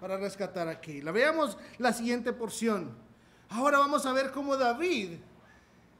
para 0.00 0.16
rescatar 0.16 0.68
aquí. 0.68 1.02
La 1.02 1.10
veamos 1.10 1.58
la 1.78 1.92
siguiente 1.92 2.32
porción. 2.32 2.96
Ahora 3.48 3.78
vamos 3.78 4.06
a 4.06 4.12
ver 4.12 4.30
cómo 4.30 4.56
David 4.56 5.18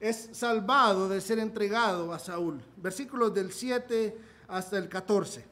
es 0.00 0.30
salvado 0.32 1.08
de 1.08 1.20
ser 1.20 1.38
entregado 1.38 2.12
a 2.12 2.18
Saúl. 2.18 2.62
Versículos 2.76 3.32
del 3.34 3.52
7 3.52 4.16
hasta 4.48 4.78
el 4.78 4.88
14. 4.88 5.44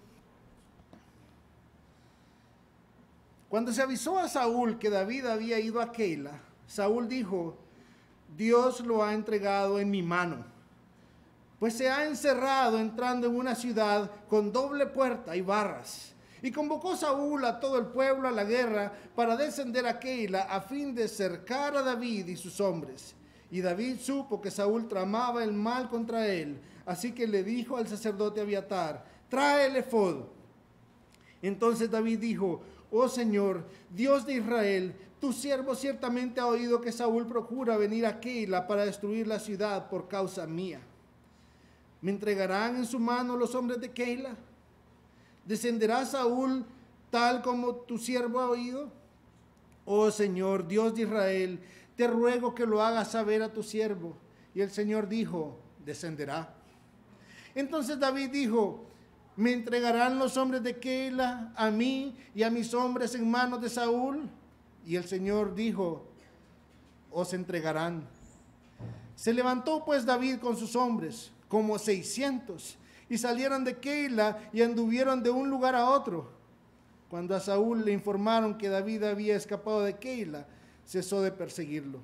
Cuando 3.48 3.72
se 3.72 3.82
avisó 3.82 4.18
a 4.18 4.28
Saúl 4.28 4.78
que 4.78 4.90
David 4.90 5.26
había 5.26 5.58
ido 5.60 5.80
a 5.80 5.92
Keila, 5.92 6.40
Saúl 6.66 7.08
dijo, 7.08 7.56
Dios 8.36 8.80
lo 8.80 9.04
ha 9.04 9.14
entregado 9.14 9.78
en 9.78 9.90
mi 9.90 10.02
mano, 10.02 10.44
pues 11.60 11.74
se 11.74 11.88
ha 11.88 12.04
encerrado 12.04 12.78
entrando 12.78 13.28
en 13.28 13.36
una 13.36 13.54
ciudad 13.54 14.10
con 14.28 14.52
doble 14.52 14.86
puerta 14.86 15.36
y 15.36 15.40
barras. 15.40 16.12
Y 16.42 16.50
convocó 16.50 16.96
Saúl 16.96 17.44
a 17.44 17.58
todo 17.58 17.78
el 17.78 17.86
pueblo 17.86 18.28
a 18.28 18.32
la 18.32 18.44
guerra 18.44 18.92
para 19.14 19.36
descender 19.36 19.86
a 19.86 19.98
Keila 19.98 20.42
a 20.42 20.60
fin 20.60 20.94
de 20.94 21.08
cercar 21.08 21.74
a 21.76 21.82
David 21.82 22.26
y 22.26 22.36
sus 22.36 22.60
hombres. 22.60 23.14
Y 23.54 23.60
David 23.60 24.00
supo 24.00 24.40
que 24.40 24.50
Saúl 24.50 24.88
tramaba 24.88 25.44
el 25.44 25.52
mal 25.52 25.88
contra 25.88 26.26
él, 26.26 26.58
así 26.86 27.12
que 27.12 27.24
le 27.24 27.44
dijo 27.44 27.76
al 27.76 27.86
sacerdote 27.86 28.40
Abiatar, 28.40 29.04
trae 29.28 29.66
el 29.66 29.76
efod. 29.76 30.24
Entonces 31.40 31.88
David 31.88 32.18
dijo, 32.18 32.62
oh 32.90 33.08
Señor, 33.08 33.64
Dios 33.94 34.26
de 34.26 34.34
Israel, 34.34 34.96
tu 35.20 35.32
siervo 35.32 35.76
ciertamente 35.76 36.40
ha 36.40 36.48
oído 36.48 36.80
que 36.80 36.90
Saúl 36.90 37.28
procura 37.28 37.76
venir 37.76 38.06
a 38.06 38.18
Keila 38.18 38.66
para 38.66 38.86
destruir 38.86 39.28
la 39.28 39.38
ciudad 39.38 39.88
por 39.88 40.08
causa 40.08 40.48
mía. 40.48 40.80
¿Me 42.00 42.10
entregarán 42.10 42.74
en 42.74 42.86
su 42.86 42.98
mano 42.98 43.36
los 43.36 43.54
hombres 43.54 43.80
de 43.80 43.92
Keila? 43.92 44.34
¿Descenderá 45.44 46.04
Saúl 46.04 46.66
tal 47.08 47.40
como 47.40 47.76
tu 47.76 47.98
siervo 47.98 48.40
ha 48.40 48.50
oído? 48.50 48.90
Oh 49.84 50.10
Señor, 50.10 50.66
Dios 50.66 50.96
de 50.96 51.02
Israel, 51.02 51.60
te 51.96 52.06
ruego 52.06 52.54
que 52.54 52.66
lo 52.66 52.82
hagas 52.82 53.12
saber 53.12 53.42
a 53.42 53.52
tu 53.52 53.62
siervo. 53.62 54.16
Y 54.54 54.60
el 54.60 54.70
Señor 54.70 55.08
dijo, 55.08 55.58
descenderá. 55.84 56.54
Entonces 57.54 57.98
David 57.98 58.30
dijo, 58.30 58.84
¿me 59.36 59.52
entregarán 59.52 60.18
los 60.18 60.36
hombres 60.36 60.62
de 60.62 60.78
Keila 60.78 61.52
a 61.56 61.70
mí 61.70 62.16
y 62.34 62.42
a 62.42 62.50
mis 62.50 62.74
hombres 62.74 63.14
en 63.14 63.30
manos 63.30 63.60
de 63.60 63.68
Saúl? 63.68 64.28
Y 64.86 64.96
el 64.96 65.04
Señor 65.04 65.54
dijo, 65.54 66.06
os 67.10 67.32
entregarán. 67.32 68.06
Se 69.14 69.32
levantó 69.32 69.84
pues 69.84 70.04
David 70.04 70.38
con 70.38 70.56
sus 70.56 70.74
hombres, 70.74 71.30
como 71.48 71.78
seiscientos, 71.78 72.76
y 73.08 73.18
salieron 73.18 73.64
de 73.64 73.78
Keila 73.78 74.50
y 74.52 74.62
anduvieron 74.62 75.22
de 75.22 75.30
un 75.30 75.48
lugar 75.48 75.74
a 75.74 75.88
otro. 75.88 76.32
Cuando 77.08 77.36
a 77.36 77.40
Saúl 77.40 77.84
le 77.84 77.92
informaron 77.92 78.58
que 78.58 78.68
David 78.68 79.04
había 79.04 79.36
escapado 79.36 79.82
de 79.82 79.96
Keila, 79.96 80.48
cesó 80.86 81.22
de 81.22 81.32
perseguirlo. 81.32 82.00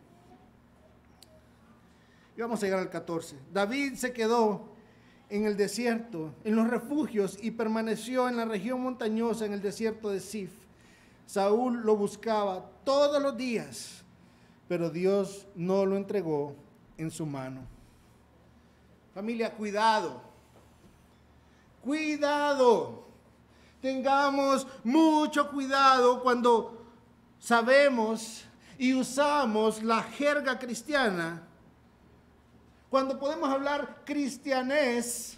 Y 2.37 2.41
vamos 2.41 2.63
a 2.63 2.67
llegar 2.67 2.81
al 2.81 2.91
14. 2.91 3.37
David 3.53 3.95
se 3.95 4.13
quedó 4.13 4.69
en 5.29 5.45
el 5.45 5.57
desierto, 5.57 6.35
en 6.45 6.57
los 6.57 6.69
refugios, 6.69 7.39
y 7.41 7.53
permaneció 7.53 8.29
en 8.29 8.37
la 8.37 8.45
región 8.45 8.81
montañosa, 8.83 9.47
en 9.47 9.53
el 9.53 9.63
desierto 9.63 10.11
de 10.11 10.21
Sif. 10.21 10.51
Saúl 11.27 11.83
lo 11.83 11.97
buscaba 11.97 12.69
todos 12.85 13.23
los 13.23 13.37
días, 13.37 14.03
pero 14.67 14.91
Dios 14.91 15.47
no 15.55 15.87
lo 15.87 15.97
entregó 15.97 16.57
en 16.97 17.11
su 17.11 17.27
mano. 17.27 17.61
Familia, 19.14 19.53
cuidado. 19.55 20.21
Cuidado. 21.83 23.05
Tengamos 23.81 24.66
mucho 24.85 25.51
cuidado 25.51 26.23
cuando 26.23 26.85
sabemos 27.38 28.45
y 28.81 28.95
usamos 28.95 29.83
la 29.83 30.03
jerga 30.03 30.59
cristiana, 30.59 31.43
cuando 32.88 33.19
podemos 33.19 33.51
hablar 33.51 34.05
cristianés, 34.07 35.37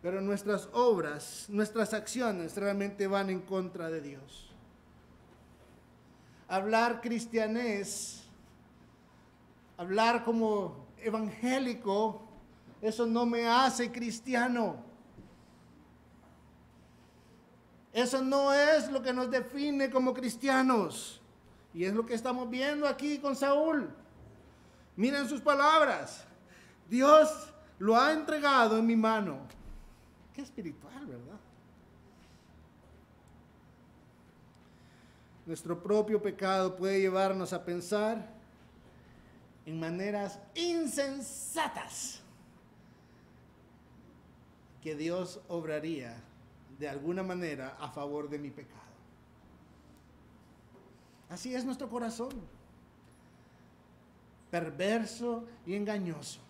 pero 0.00 0.20
nuestras 0.20 0.68
obras, 0.72 1.46
nuestras 1.48 1.92
acciones 1.92 2.56
realmente 2.56 3.08
van 3.08 3.28
en 3.28 3.40
contra 3.40 3.90
de 3.90 4.00
Dios. 4.00 4.54
Hablar 6.46 7.00
cristianés, 7.00 8.22
hablar 9.76 10.22
como 10.22 10.86
evangélico, 11.02 12.22
eso 12.80 13.04
no 13.04 13.26
me 13.26 13.48
hace 13.48 13.90
cristiano. 13.90 14.76
Eso 17.96 18.20
no 18.20 18.52
es 18.52 18.90
lo 18.90 19.00
que 19.00 19.10
nos 19.10 19.30
define 19.30 19.88
como 19.88 20.12
cristianos. 20.12 21.18
Y 21.72 21.86
es 21.86 21.94
lo 21.94 22.04
que 22.04 22.12
estamos 22.12 22.50
viendo 22.50 22.86
aquí 22.86 23.16
con 23.16 23.34
Saúl. 23.34 23.88
Miren 24.96 25.26
sus 25.26 25.40
palabras. 25.40 26.26
Dios 26.90 27.54
lo 27.78 27.98
ha 27.98 28.12
entregado 28.12 28.76
en 28.76 28.84
mi 28.84 28.96
mano. 28.96 29.38
Qué 30.34 30.42
espiritual, 30.42 31.06
¿verdad? 31.06 31.40
Nuestro 35.46 35.82
propio 35.82 36.20
pecado 36.20 36.76
puede 36.76 37.00
llevarnos 37.00 37.54
a 37.54 37.64
pensar 37.64 38.28
en 39.64 39.80
maneras 39.80 40.38
insensatas 40.54 42.20
que 44.82 44.94
Dios 44.94 45.40
obraría 45.48 46.25
de 46.78 46.88
alguna 46.88 47.22
manera 47.22 47.76
a 47.80 47.88
favor 47.88 48.28
de 48.28 48.38
mi 48.38 48.50
pecado. 48.50 48.80
Así 51.28 51.54
es 51.54 51.64
nuestro 51.64 51.88
corazón, 51.88 52.30
perverso 54.50 55.44
y 55.66 55.74
engañoso. 55.74 56.40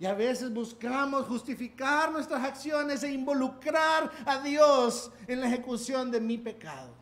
Y 0.00 0.06
a 0.06 0.14
veces 0.14 0.52
buscamos 0.52 1.26
justificar 1.26 2.12
nuestras 2.12 2.44
acciones 2.44 3.02
e 3.02 3.10
involucrar 3.10 4.10
a 4.24 4.38
Dios 4.40 5.10
en 5.26 5.40
la 5.40 5.48
ejecución 5.48 6.10
de 6.10 6.20
mi 6.20 6.38
pecado. 6.38 6.94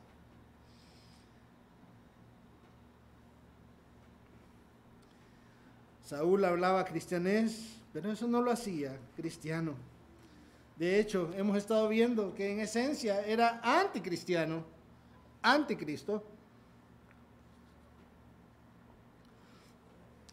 Saúl 6.03 6.45
hablaba 6.45 6.85
cristianés, 6.85 7.77
pero 7.93 8.11
eso 8.13 8.27
no 8.27 8.41
lo 8.41 8.51
hacía 8.51 8.97
cristiano. 9.17 9.75
De 10.77 11.01
hecho, 11.01 11.31
hemos 11.35 11.57
estado 11.57 11.89
viendo 11.89 12.35
que 12.35 12.53
en 12.53 12.61
esencia 12.61 13.23
era 13.23 13.61
anticristiano, 13.63 14.63
anticristo. 15.41 16.23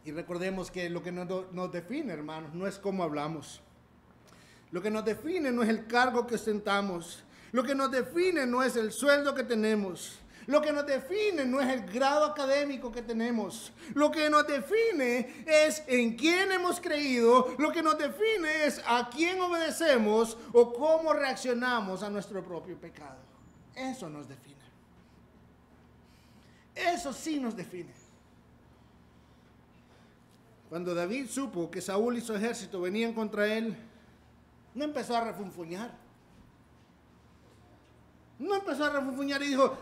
Y 0.03 0.11
recordemos 0.11 0.69
que 0.69 0.89
lo 0.89 1.01
que 1.01 1.13
nos, 1.13 1.71
define, 1.71 2.11
hermanos, 2.11 2.53
no 2.53 2.67
es 2.67 2.77
cómo 2.77 3.03
hablamos. 3.03 3.61
Lo 4.71 4.81
que 4.81 4.91
nos 4.91 5.05
define 5.05 5.49
no 5.49 5.63
es 5.63 5.69
el 5.69 5.87
cargo 5.87 6.27
que 6.27 6.35
ostentamos. 6.35 7.23
Lo 7.53 7.63
que 7.63 7.73
nos 7.73 7.89
define 7.89 8.45
no 8.45 8.63
es 8.63 8.75
el 8.75 8.91
sueldo 8.91 9.33
que 9.33 9.43
tenemos. 9.43 10.19
Lo 10.47 10.61
que 10.61 10.73
nos 10.73 10.85
define 10.85 11.45
no 11.45 11.61
es 11.61 11.69
el 11.69 11.85
grado 11.91 12.25
académico 12.25 12.91
que 12.91 13.01
tenemos. 13.01 13.71
Lo 13.93 14.11
que 14.11 14.29
nos 14.29 14.45
define 14.45 15.43
es 15.45 15.83
en 15.87 16.15
quién 16.15 16.51
hemos 16.51 16.79
creído. 16.79 17.55
Lo 17.57 17.71
que 17.71 17.81
nos 17.81 17.97
define 17.97 18.65
es 18.65 18.81
a 18.85 19.09
quién 19.09 19.39
obedecemos 19.39 20.37
o 20.51 20.73
cómo 20.73 21.13
reaccionamos 21.13 22.03
a 22.03 22.09
nuestro 22.09 22.43
propio 22.43 22.77
pecado. 22.77 23.17
Eso 23.75 24.09
nos 24.09 24.27
define. 24.27 24.53
Eso 26.75 27.13
sí 27.13 27.39
nos 27.39 27.55
define. 27.55 27.93
Cuando 30.69 30.95
David 30.95 31.27
supo 31.29 31.69
que 31.69 31.81
Saúl 31.81 32.17
y 32.17 32.21
su 32.21 32.33
ejército 32.33 32.81
venían 32.81 33.13
contra 33.13 33.45
él, 33.45 33.77
no 34.73 34.83
empezó 34.83 35.15
a 35.15 35.23
refunfuñar. 35.23 35.91
No 38.39 38.55
empezó 38.55 38.85
a 38.85 38.89
refunfuñar 38.89 39.43
y 39.43 39.49
dijo, 39.49 39.77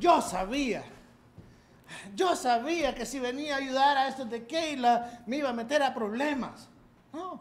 yo 0.00 0.20
sabía. 0.20 0.84
Yo 2.14 2.34
sabía 2.34 2.94
que 2.94 3.06
si 3.06 3.20
venía 3.20 3.54
a 3.54 3.58
ayudar 3.58 3.96
a 3.96 4.08
estos 4.08 4.28
de 4.30 4.46
Keila 4.46 5.22
me 5.26 5.36
iba 5.36 5.50
a 5.50 5.52
meter 5.52 5.82
a 5.82 5.94
problemas. 5.94 6.68
No. 7.12 7.40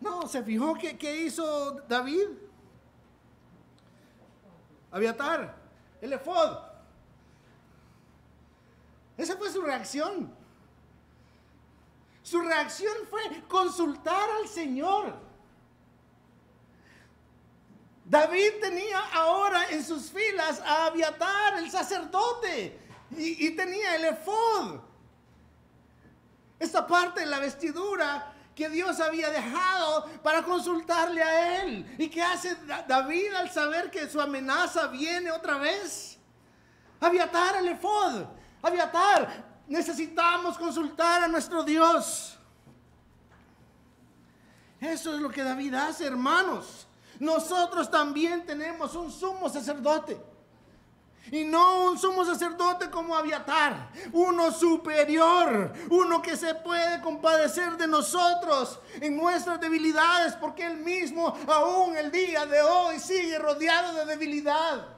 No, 0.00 0.26
¿se 0.26 0.42
fijó 0.42 0.74
qué, 0.74 1.24
hizo 1.24 1.80
David? 1.88 2.26
Aviatar, 4.90 5.56
el 6.00 6.12
efod. 6.12 6.58
Esa 9.16 9.36
fue 9.36 9.50
su 9.50 9.62
reacción. 9.62 10.34
Su 12.22 12.40
reacción 12.40 12.94
fue 13.08 13.22
consultar 13.48 14.28
al 14.40 14.48
Señor. 14.48 15.14
David 18.12 18.60
tenía 18.60 18.98
ahora 19.14 19.70
en 19.70 19.82
sus 19.82 20.10
filas 20.10 20.60
a 20.60 20.84
Abiatar, 20.84 21.54
el 21.56 21.70
sacerdote, 21.70 22.78
y, 23.16 23.50
tenía 23.52 23.96
el 23.96 24.04
efod. 24.04 24.80
Esta 26.58 26.86
parte 26.86 27.20
de 27.20 27.26
la 27.26 27.38
vestidura 27.38 28.34
que 28.54 28.68
Dios 28.68 29.00
había 29.00 29.30
dejado 29.30 30.04
para 30.22 30.42
consultarle 30.42 31.22
a 31.22 31.62
él. 31.62 31.96
¿Y 31.96 32.10
qué 32.10 32.22
hace 32.22 32.54
David 32.86 33.32
al 33.32 33.50
saber 33.50 33.90
que 33.90 34.06
su 34.06 34.20
amenaza 34.20 34.88
viene 34.88 35.32
otra 35.32 35.56
vez? 35.56 36.18
Aviatar 37.00 37.56
el 37.56 37.68
efod. 37.68 38.24
Aviatar, 38.60 39.62
necesitamos 39.68 40.58
consultar 40.58 41.22
a 41.22 41.28
nuestro 41.28 41.64
Dios. 41.64 42.38
Eso 44.78 45.14
es 45.14 45.20
lo 45.22 45.30
que 45.30 45.42
David 45.42 45.72
hace, 45.72 46.04
hermanos. 46.04 46.86
Nosotros 47.18 47.90
también 47.90 48.44
tenemos 48.46 48.94
un 48.94 49.10
sumo 49.10 49.48
sacerdote. 49.48 50.32
Y 51.30 51.44
no 51.44 51.86
un 51.86 51.98
sumo 51.98 52.24
sacerdote 52.24 52.90
como 52.90 53.16
Aviatar, 53.16 53.90
uno 54.12 54.50
superior, 54.50 55.72
uno 55.88 56.20
que 56.20 56.36
se 56.36 56.54
puede 56.56 57.00
compadecer 57.00 57.76
de 57.76 57.86
nosotros 57.86 58.80
en 59.00 59.16
nuestras 59.16 59.60
debilidades, 59.60 60.34
porque 60.34 60.66
él 60.66 60.78
mismo 60.78 61.34
aún 61.46 61.96
el 61.96 62.10
día 62.10 62.44
de 62.44 62.60
hoy 62.60 62.98
sigue 62.98 63.38
rodeado 63.38 63.94
de 63.94 64.04
debilidad. 64.04 64.88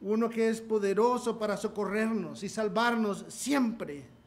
Uno 0.00 0.30
que 0.30 0.48
es 0.48 0.60
poderoso 0.60 1.36
para 1.36 1.56
socorrernos 1.56 2.44
y 2.44 2.48
salvarnos 2.48 3.24
siempre 3.28 4.17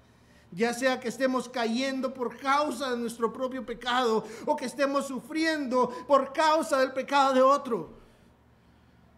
ya 0.52 0.74
sea 0.74 1.00
que 1.00 1.08
estemos 1.08 1.48
cayendo 1.48 2.14
por 2.14 2.38
causa 2.38 2.92
de 2.92 2.98
nuestro 2.98 3.32
propio 3.32 3.66
pecado 3.66 4.26
o 4.46 4.56
que 4.56 4.66
estemos 4.66 5.08
sufriendo 5.08 5.90
por 6.08 6.34
causa 6.34 6.80
del 6.80 6.92
pecado 6.92 7.34
de 7.34 7.42
otro. 7.42 7.90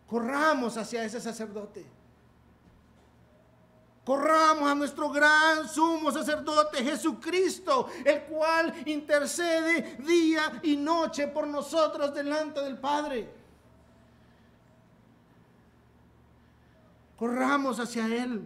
Corramos 0.08 0.78
hacia 0.78 1.04
ese 1.04 1.20
sacerdote. 1.20 1.86
Corramos 4.06 4.70
a 4.70 4.76
nuestro 4.76 5.10
gran 5.10 5.68
sumo 5.68 6.12
sacerdote 6.12 6.84
Jesucristo, 6.84 7.88
el 8.04 8.24
cual 8.24 8.74
intercede 8.86 9.98
día 10.00 10.60
y 10.62 10.76
noche 10.76 11.28
por 11.28 11.48
nosotros 11.48 12.14
delante 12.14 12.60
del 12.60 12.78
Padre. 12.78 13.34
Corramos 17.18 17.80
hacia 17.80 18.06
Él. 18.06 18.46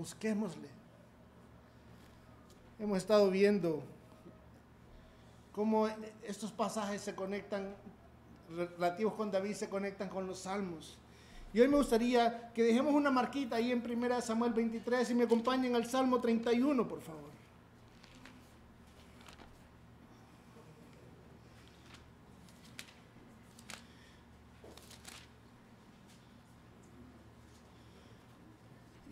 Busquémosle. 0.00 0.68
Hemos 2.78 2.96
estado 2.96 3.30
viendo 3.30 3.82
cómo 5.52 5.88
estos 6.26 6.50
pasajes 6.50 7.02
se 7.02 7.14
conectan, 7.14 7.74
relativos 8.78 9.12
con 9.14 9.30
David, 9.30 9.52
se 9.52 9.68
conectan 9.68 10.08
con 10.08 10.26
los 10.26 10.40
salmos. 10.40 10.96
Y 11.52 11.60
hoy 11.60 11.68
me 11.68 11.76
gustaría 11.76 12.50
que 12.54 12.62
dejemos 12.62 12.94
una 12.94 13.10
marquita 13.10 13.56
ahí 13.56 13.72
en 13.72 13.84
1 13.84 14.20
Samuel 14.22 14.54
23 14.54 15.10
y 15.10 15.14
me 15.14 15.24
acompañen 15.24 15.76
al 15.76 15.86
Salmo 15.86 16.18
31, 16.18 16.88
por 16.88 17.02
favor. 17.02 17.39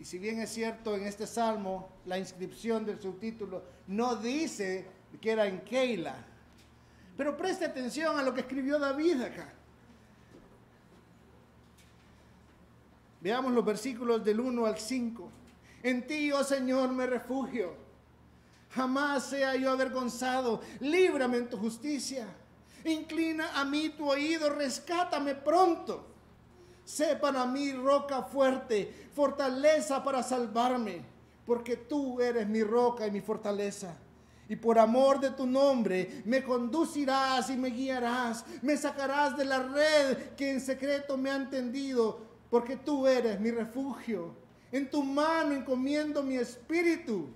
Si 0.09 0.17
bien 0.17 0.41
es 0.41 0.49
cierto 0.49 0.95
en 0.95 1.05
este 1.05 1.27
salmo, 1.27 1.87
la 2.07 2.17
inscripción 2.17 2.83
del 2.83 2.99
subtítulo 2.99 3.61
no 3.85 4.15
dice 4.15 4.87
que 5.21 5.29
era 5.29 5.45
en 5.45 5.59
Keila, 5.59 6.15
pero 7.15 7.37
preste 7.37 7.65
atención 7.65 8.17
a 8.17 8.23
lo 8.23 8.33
que 8.33 8.41
escribió 8.41 8.79
David 8.79 9.21
acá. 9.21 9.53
Veamos 13.21 13.51
los 13.51 13.63
versículos 13.63 14.25
del 14.25 14.39
1 14.39 14.65
al 14.65 14.79
5. 14.79 15.29
En 15.83 16.07
ti, 16.07 16.31
oh 16.31 16.43
Señor, 16.43 16.91
me 16.91 17.05
refugio. 17.05 17.75
Jamás 18.71 19.27
sea 19.27 19.55
yo 19.57 19.69
avergonzado. 19.69 20.59
Líbrame 20.79 21.37
en 21.37 21.49
tu 21.51 21.57
justicia. 21.57 22.25
Inclina 22.83 23.59
a 23.59 23.63
mí 23.63 23.89
tu 23.89 24.09
oído, 24.09 24.49
rescátame 24.49 25.35
pronto. 25.35 26.08
Sé 26.89 27.15
para 27.17 27.45
mí 27.45 27.71
roca 27.71 28.23
fuerte, 28.23 28.91
fortaleza 29.13 30.03
para 30.03 30.23
salvarme, 30.23 31.03
porque 31.45 31.77
tú 31.77 32.19
eres 32.19 32.47
mi 32.47 32.63
roca 32.63 33.05
y 33.05 33.11
mi 33.11 33.21
fortaleza. 33.21 33.95
Y 34.47 34.55
por 34.55 34.79
amor 34.79 35.19
de 35.19 35.29
tu 35.29 35.45
nombre 35.45 36.23
me 36.25 36.43
conducirás 36.43 37.51
y 37.51 37.57
me 37.57 37.69
guiarás, 37.69 38.43
me 38.63 38.75
sacarás 38.75 39.37
de 39.37 39.45
la 39.45 39.59
red 39.59 40.17
que 40.35 40.49
en 40.49 40.59
secreto 40.59 41.15
me 41.15 41.29
han 41.29 41.51
tendido, 41.51 42.21
porque 42.49 42.75
tú 42.75 43.05
eres 43.05 43.39
mi 43.39 43.51
refugio. 43.51 44.33
En 44.71 44.89
tu 44.89 45.03
mano 45.03 45.53
encomiendo 45.53 46.23
mi 46.23 46.37
espíritu. 46.37 47.29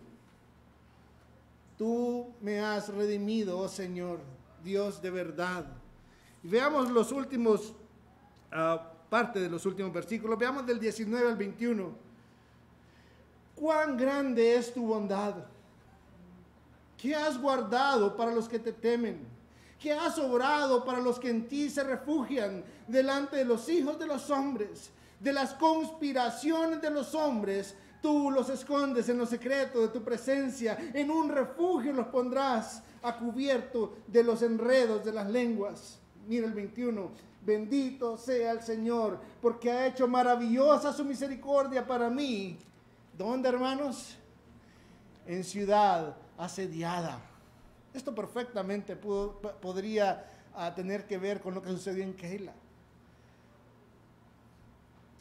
Tú 1.77 2.33
me 2.41 2.59
has 2.59 2.89
redimido, 2.89 3.59
oh 3.59 3.69
Señor, 3.69 4.19
Dios 4.63 4.99
de 4.99 5.11
verdad. 5.11 5.67
Y 6.41 6.47
veamos 6.47 6.89
los 6.89 7.11
últimos 7.11 7.75
uh, 8.51 8.93
parte 9.09 9.39
de 9.39 9.49
los 9.49 9.65
últimos 9.65 9.93
versículos. 9.93 10.37
Veamos 10.37 10.65
del 10.65 10.79
19 10.79 11.27
al 11.27 11.37
21. 11.37 11.91
Cuán 13.55 13.97
grande 13.97 14.55
es 14.55 14.73
tu 14.73 14.85
bondad. 14.85 15.35
¿Qué 16.97 17.15
has 17.15 17.39
guardado 17.39 18.15
para 18.15 18.33
los 18.33 18.47
que 18.47 18.59
te 18.59 18.71
temen? 18.71 19.19
¿Qué 19.79 19.91
has 19.91 20.17
obrado 20.17 20.85
para 20.85 20.99
los 20.99 21.19
que 21.19 21.29
en 21.29 21.47
ti 21.47 21.69
se 21.69 21.83
refugian 21.83 22.63
delante 22.87 23.37
de 23.37 23.45
los 23.45 23.67
hijos 23.67 23.99
de 23.99 24.07
los 24.07 24.29
hombres? 24.29 24.89
De 25.19 25.33
las 25.33 25.53
conspiraciones 25.53 26.81
de 26.81 26.89
los 26.89 27.13
hombres, 27.13 27.75
tú 28.01 28.31
los 28.31 28.49
escondes 28.49 29.09
en 29.09 29.17
lo 29.17 29.25
secreto 29.25 29.81
de 29.81 29.89
tu 29.89 30.01
presencia. 30.01 30.77
En 30.93 31.11
un 31.11 31.29
refugio 31.29 31.91
los 31.93 32.07
pondrás 32.07 32.81
a 33.01 33.17
cubierto 33.17 33.97
de 34.07 34.23
los 34.23 34.41
enredos 34.41 35.03
de 35.03 35.11
las 35.11 35.29
lenguas. 35.29 35.99
Mira 36.27 36.47
el 36.47 36.53
21 36.53 37.32
Bendito 37.45 38.17
sea 38.17 38.51
el 38.51 38.61
Señor, 38.61 39.19
porque 39.41 39.69
ha 39.69 39.87
hecho 39.87 40.07
maravillosa 40.07 40.93
su 40.93 41.03
misericordia 41.03 41.85
para 41.85 42.09
mí. 42.09 42.57
¿Dónde, 43.17 43.49
hermanos? 43.49 44.17
En 45.25 45.43
ciudad 45.43 46.15
asediada. 46.37 47.19
Esto 47.93 48.15
perfectamente 48.15 48.95
podría 48.95 50.25
ah, 50.55 50.73
tener 50.73 51.05
que 51.05 51.17
ver 51.17 51.41
con 51.41 51.53
lo 51.53 51.61
que 51.61 51.69
sucedió 51.69 52.03
en 52.03 52.13
Keila. 52.13 52.53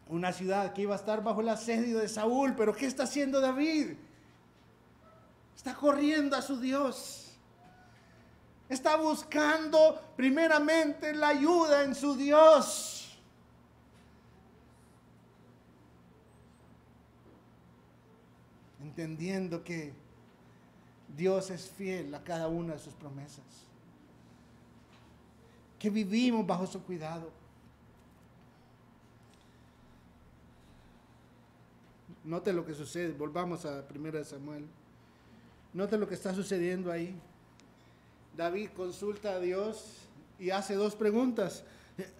Una 0.09 0.33
ciudad 0.33 0.73
que 0.73 0.83
iba 0.83 0.95
a 0.95 0.99
estar 0.99 1.25
bajo 1.25 1.41
el 1.41 1.49
asedio 1.49 1.99
de 1.99 2.09
Saúl, 2.09 2.55
pero 2.57 2.75
¿qué 2.75 2.87
está 2.87 3.03
haciendo 3.03 3.41
David? 3.41 3.95
Está 5.57 5.75
corriendo 5.75 6.37
a 6.37 6.43
su 6.43 6.61
Dios 6.61 7.22
está 8.73 8.97
buscando 8.97 10.01
primeramente 10.17 11.15
la 11.15 11.29
ayuda 11.29 11.85
en 11.85 11.95
su 11.95 12.17
Dios. 12.17 13.19
Entendiendo 18.81 19.63
que 19.63 19.93
Dios 21.17 21.51
es 21.51 21.71
fiel 21.71 22.15
a 22.15 22.23
cada 22.23 22.49
una 22.49 22.75
de 22.75 22.79
sus 22.79 22.95
promesas. 22.95 23.45
Que 25.79 25.91
vivimos 25.91 26.47
bajo 26.47 26.67
su 26.67 26.83
cuidado. 26.83 27.31
Note 32.25 32.53
lo 32.53 32.65
que 32.65 32.75
sucede. 32.75 33.13
Volvamos 33.13 33.65
a 33.67 33.85
1 33.95 34.25
Samuel. 34.25 34.67
Note 35.73 35.99
lo 35.99 36.09
que 36.09 36.15
está 36.15 36.35
sucediendo 36.35 36.91
ahí. 36.91 37.19
David 38.37 38.71
consulta 38.75 39.33
a 39.33 39.41
Dios 39.41 39.99
y 40.39 40.51
hace 40.51 40.75
dos 40.75 40.95
preguntas. 40.95 41.65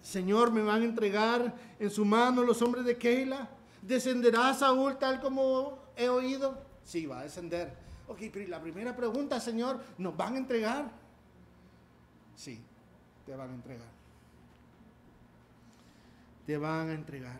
Señor, 0.01 0.51
¿me 0.51 0.61
van 0.61 0.81
a 0.81 0.85
entregar 0.85 1.53
en 1.79 1.89
su 1.89 2.05
mano 2.05 2.43
los 2.43 2.61
hombres 2.61 2.85
de 2.85 2.97
Keila? 2.97 3.49
¿Descenderá 3.81 4.53
Saúl 4.53 4.97
tal 4.97 5.19
como 5.19 5.79
he 5.97 6.07
oído? 6.09 6.57
Sí, 6.83 7.05
va 7.05 7.19
a 7.19 7.23
descender. 7.23 7.73
Ok, 8.07 8.19
pero 8.31 8.47
la 8.47 8.61
primera 8.61 8.95
pregunta, 8.95 9.39
Señor, 9.39 9.81
¿nos 9.97 10.15
van 10.15 10.35
a 10.35 10.37
entregar? 10.37 10.91
Sí, 12.35 12.61
te 13.25 13.35
van 13.35 13.49
a 13.49 13.53
entregar. 13.53 13.87
Te 16.45 16.57
van 16.57 16.89
a 16.89 16.93
entregar. 16.93 17.39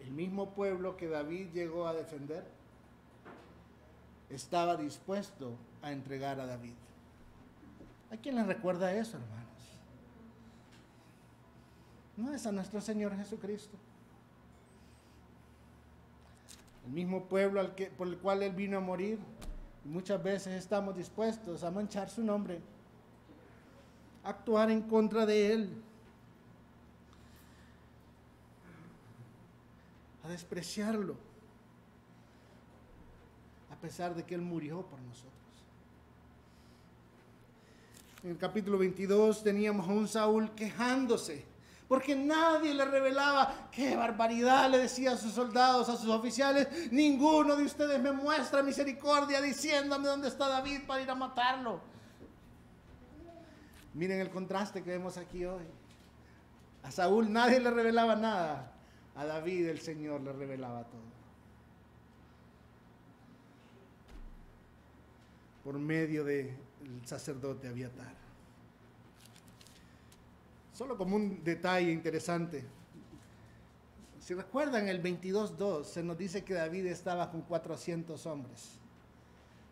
El 0.00 0.12
mismo 0.12 0.50
pueblo 0.50 0.96
que 0.96 1.08
David 1.08 1.48
llegó 1.52 1.86
a 1.88 1.94
defender 1.94 2.44
estaba 4.30 4.76
dispuesto 4.76 5.56
a 5.82 5.92
entregar 5.92 6.40
a 6.40 6.46
David. 6.46 6.74
¿A 8.10 8.16
quién 8.16 8.36
le 8.36 8.44
recuerda 8.44 8.92
eso, 8.92 9.16
hermanos? 9.16 9.46
No 12.16 12.32
es 12.32 12.46
a 12.46 12.52
nuestro 12.52 12.80
Señor 12.80 13.16
Jesucristo. 13.16 13.76
el 16.88 16.94
mismo 16.94 17.24
pueblo 17.24 17.60
por 17.98 18.08
el 18.08 18.16
cual 18.16 18.42
Él 18.42 18.54
vino 18.54 18.78
a 18.78 18.80
morir. 18.80 19.18
muchas 19.84 20.22
veces 20.22 20.54
estamos 20.54 20.96
dispuestos 20.96 21.62
a 21.62 21.70
manchar 21.70 22.08
su 22.08 22.22
nombre, 22.22 22.60
a 24.24 24.30
actuar 24.30 24.70
en 24.70 24.80
contra 24.82 25.26
de 25.26 25.52
Él, 25.52 25.82
a 30.24 30.28
despreciarlo, 30.28 31.16
a 33.70 33.76
pesar 33.76 34.14
de 34.14 34.24
que 34.24 34.34
Él 34.34 34.42
murió 34.42 34.82
por 34.82 34.98
nosotros. 35.00 35.37
En 38.28 38.32
el 38.32 38.38
capítulo 38.38 38.76
22 38.76 39.42
teníamos 39.42 39.88
a 39.88 39.92
un 39.92 40.06
Saúl 40.06 40.50
quejándose 40.54 41.46
porque 41.88 42.14
nadie 42.14 42.74
le 42.74 42.84
revelaba 42.84 43.70
qué 43.72 43.96
barbaridad 43.96 44.70
le 44.70 44.76
decía 44.76 45.12
a 45.12 45.16
sus 45.16 45.32
soldados, 45.32 45.88
a 45.88 45.96
sus 45.96 46.10
oficiales. 46.10 46.68
Ninguno 46.92 47.56
de 47.56 47.64
ustedes 47.64 47.98
me 48.02 48.12
muestra 48.12 48.62
misericordia 48.62 49.40
diciéndome 49.40 50.08
dónde 50.08 50.28
está 50.28 50.46
David 50.46 50.80
para 50.86 51.00
ir 51.00 51.08
a 51.08 51.14
matarlo. 51.14 51.80
Miren 53.94 54.20
el 54.20 54.28
contraste 54.28 54.82
que 54.82 54.90
vemos 54.90 55.16
aquí 55.16 55.46
hoy. 55.46 55.64
A 56.82 56.90
Saúl 56.90 57.32
nadie 57.32 57.60
le 57.60 57.70
revelaba 57.70 58.14
nada. 58.14 58.74
A 59.16 59.24
David 59.24 59.68
el 59.68 59.80
Señor 59.80 60.20
le 60.20 60.34
revelaba 60.34 60.84
todo. 60.84 61.00
Por 65.64 65.78
medio 65.78 66.24
del 66.24 66.54
sacerdote 67.06 67.68
Abiatar. 67.68 68.17
Solo 70.78 70.96
como 70.96 71.16
un 71.16 71.42
detalle 71.42 71.90
interesante. 71.90 72.64
Si 74.20 74.32
recuerdan 74.32 74.86
el 74.86 75.02
22.2, 75.02 75.82
se 75.82 76.04
nos 76.04 76.16
dice 76.16 76.44
que 76.44 76.54
David 76.54 76.86
estaba 76.86 77.32
con 77.32 77.42
400 77.42 78.24
hombres. 78.26 78.78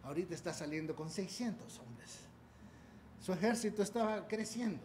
Ahorita 0.02 0.34
está 0.34 0.52
saliendo 0.52 0.96
con 0.96 1.08
600 1.08 1.78
hombres. 1.78 2.18
Su 3.20 3.32
ejército 3.32 3.84
estaba 3.84 4.26
creciendo. 4.26 4.82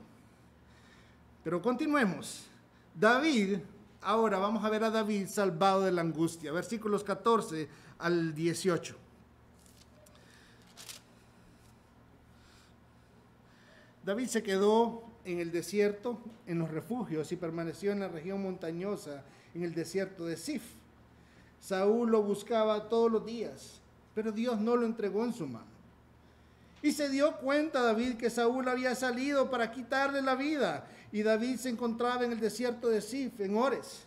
Pero 1.43 1.59
continuemos. 1.59 2.45
David, 2.93 3.57
ahora 4.01 4.37
vamos 4.37 4.63
a 4.63 4.69
ver 4.69 4.83
a 4.83 4.91
David 4.91 5.25
salvado 5.25 5.81
de 5.81 5.91
la 5.91 6.01
angustia. 6.01 6.51
Versículos 6.51 7.03
14 7.03 7.67
al 7.97 8.35
18. 8.35 8.95
David 14.05 14.27
se 14.27 14.43
quedó 14.43 15.10
en 15.25 15.39
el 15.39 15.51
desierto, 15.51 16.19
en 16.47 16.59
los 16.59 16.69
refugios, 16.69 17.31
y 17.31 17.35
permaneció 17.35 17.91
en 17.91 17.99
la 17.99 18.07
región 18.07 18.41
montañosa, 18.41 19.23
en 19.53 19.63
el 19.63 19.73
desierto 19.73 20.25
de 20.25 20.37
Sif. 20.37 20.63
Saúl 21.59 22.09
lo 22.09 22.23
buscaba 22.23 22.89
todos 22.89 23.11
los 23.11 23.25
días, 23.25 23.81
pero 24.15 24.31
Dios 24.31 24.59
no 24.59 24.75
lo 24.75 24.85
entregó 24.85 25.23
en 25.23 25.33
su 25.33 25.47
mano. 25.47 25.71
Y 26.81 26.91
se 26.91 27.09
dio 27.09 27.37
cuenta 27.37 27.81
David 27.81 28.15
que 28.15 28.31
Saúl 28.31 28.67
había 28.67 28.95
salido 28.95 29.51
para 29.51 29.71
quitarle 29.71 30.21
la 30.21 30.35
vida, 30.35 30.87
y 31.11 31.21
David 31.21 31.57
se 31.57 31.69
encontraba 31.69 32.25
en 32.25 32.31
el 32.31 32.39
desierto 32.39 32.89
de 32.89 33.01
Sif, 33.01 33.39
en 33.39 33.55
Ores. 33.55 34.05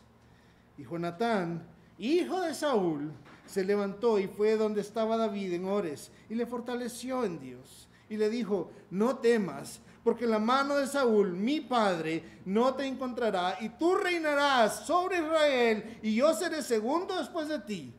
Y 0.76 0.84
Jonatán, 0.84 1.62
hijo 1.98 2.40
de 2.40 2.54
Saúl, 2.54 3.12
se 3.46 3.64
levantó 3.64 4.18
y 4.18 4.26
fue 4.26 4.56
donde 4.56 4.80
estaba 4.80 5.16
David 5.16 5.52
en 5.52 5.66
Ores, 5.66 6.10
y 6.28 6.34
le 6.34 6.46
fortaleció 6.46 7.24
en 7.24 7.38
Dios. 7.38 7.88
Y 8.08 8.16
le 8.16 8.28
dijo, 8.28 8.70
no 8.90 9.18
temas, 9.18 9.80
porque 10.04 10.26
la 10.26 10.38
mano 10.38 10.76
de 10.76 10.86
Saúl, 10.86 11.32
mi 11.32 11.62
padre, 11.62 12.40
no 12.44 12.74
te 12.74 12.86
encontrará, 12.86 13.56
y 13.60 13.70
tú 13.70 13.94
reinarás 13.94 14.86
sobre 14.86 15.16
Israel, 15.16 15.98
y 16.02 16.14
yo 16.14 16.34
seré 16.34 16.62
segundo 16.62 17.16
después 17.18 17.48
de 17.48 17.58
ti. 17.60 17.94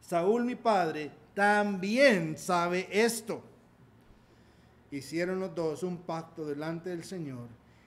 Saúl, 0.00 0.44
mi 0.44 0.56
padre, 0.56 1.12
también 1.34 2.36
sabe 2.36 2.88
esto. 2.90 3.42
Hicieron 4.90 5.38
los 5.38 5.54
dos 5.54 5.84
un 5.84 5.98
pacto 5.98 6.44
delante 6.44 6.90
del 6.90 7.04
Señor, 7.04 7.46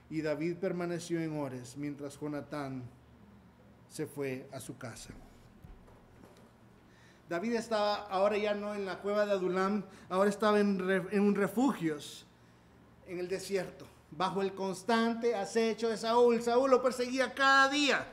y 0.10 0.21
David 0.21 0.55
permaneció 0.55 1.19
en 1.19 1.38
Ores, 1.38 1.75
mientras 1.75 2.17
Jonatán 2.17 2.84
se 3.89 4.08
fue 4.08 4.47
a 4.53 4.62
su 4.62 4.77
casa. 4.77 5.13
David 7.27 7.55
estaba 7.55 8.05
ahora 8.08 8.38
ya 8.38 8.53
no 8.53 8.73
en 8.73 8.86
la 8.86 8.99
cueva 8.99 9.25
de 9.25 9.34
Adulam, 9.34 9.84
ahora 10.08 10.29
estaba 10.29 10.62
en, 10.62 10.79
en 11.12 11.21
un 11.21 11.36
refugios 11.36 12.25
en 13.07 13.19
el 13.19 13.27
desierto, 13.27 13.85
bajo 14.11 14.41
el 14.41 14.53
constante 14.53 15.35
acecho 15.35 15.89
de 15.89 15.97
Saúl. 15.97 16.41
Saúl 16.41 16.71
lo 16.71 16.81
perseguía 16.81 17.33
cada 17.33 17.69
día. 17.69 18.07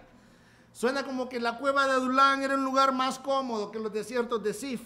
Suena 0.72 1.04
como 1.04 1.28
que 1.28 1.40
la 1.40 1.58
cueva 1.58 1.86
de 1.86 1.92
Adulán 1.92 2.42
era 2.42 2.54
un 2.54 2.64
lugar 2.64 2.92
más 2.92 3.18
cómodo 3.18 3.70
que 3.70 3.78
los 3.78 3.92
desiertos 3.92 4.42
de 4.42 4.54
Sif. 4.54 4.80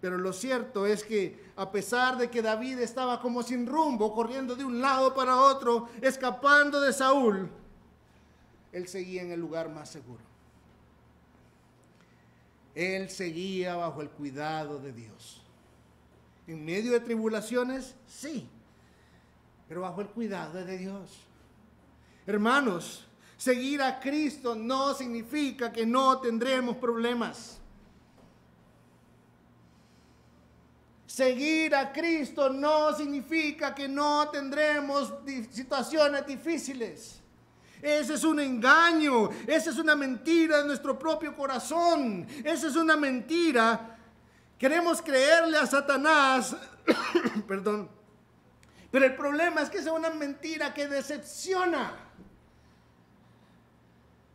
Pero 0.00 0.18
lo 0.18 0.32
cierto 0.32 0.86
es 0.86 1.02
que 1.02 1.46
a 1.56 1.70
pesar 1.72 2.18
de 2.18 2.30
que 2.30 2.42
David 2.42 2.78
estaba 2.80 3.20
como 3.20 3.42
sin 3.42 3.66
rumbo, 3.66 4.14
corriendo 4.14 4.54
de 4.54 4.64
un 4.64 4.80
lado 4.80 5.14
para 5.14 5.36
otro, 5.36 5.88
escapando 6.02 6.80
de 6.80 6.92
Saúl, 6.92 7.50
él 8.72 8.86
seguía 8.88 9.22
en 9.22 9.32
el 9.32 9.40
lugar 9.40 9.70
más 9.70 9.90
seguro. 9.90 10.22
Él 12.74 13.08
seguía 13.08 13.74
bajo 13.74 14.02
el 14.02 14.10
cuidado 14.10 14.78
de 14.78 14.92
Dios. 14.92 15.40
En 16.46 16.62
medio 16.62 16.92
de 16.92 17.00
tribulaciones, 17.00 17.94
sí, 18.06 18.46
pero 19.68 19.82
bajo 19.82 20.00
el 20.00 20.08
cuidado 20.08 20.64
de 20.64 20.78
Dios. 20.78 21.10
Hermanos, 22.26 23.06
seguir 23.36 23.82
a 23.82 24.00
Cristo 24.00 24.54
no 24.54 24.94
significa 24.94 25.72
que 25.72 25.86
no 25.86 26.18
tendremos 26.18 26.76
problemas. 26.76 27.58
Seguir 31.06 31.74
a 31.74 31.92
Cristo 31.92 32.50
no 32.50 32.94
significa 32.94 33.74
que 33.74 33.88
no 33.88 34.28
tendremos 34.28 35.14
situaciones 35.50 36.26
difíciles. 36.26 37.20
Ese 37.80 38.14
es 38.14 38.24
un 38.24 38.40
engaño, 38.40 39.30
esa 39.46 39.70
es 39.70 39.78
una 39.78 39.94
mentira 39.94 40.58
de 40.58 40.66
nuestro 40.66 40.98
propio 40.98 41.36
corazón, 41.36 42.26
esa 42.44 42.66
es 42.66 42.76
una 42.76 42.96
mentira. 42.96 43.96
Queremos 44.58 45.00
creerle 45.00 45.56
a 45.58 45.66
Satanás, 45.66 46.56
perdón, 47.48 47.88
pero 48.96 49.04
el 49.04 49.14
problema 49.14 49.60
es 49.60 49.68
que 49.68 49.76
es 49.76 49.86
una 49.88 50.08
mentira 50.08 50.72
que 50.72 50.88
decepciona. 50.88 51.92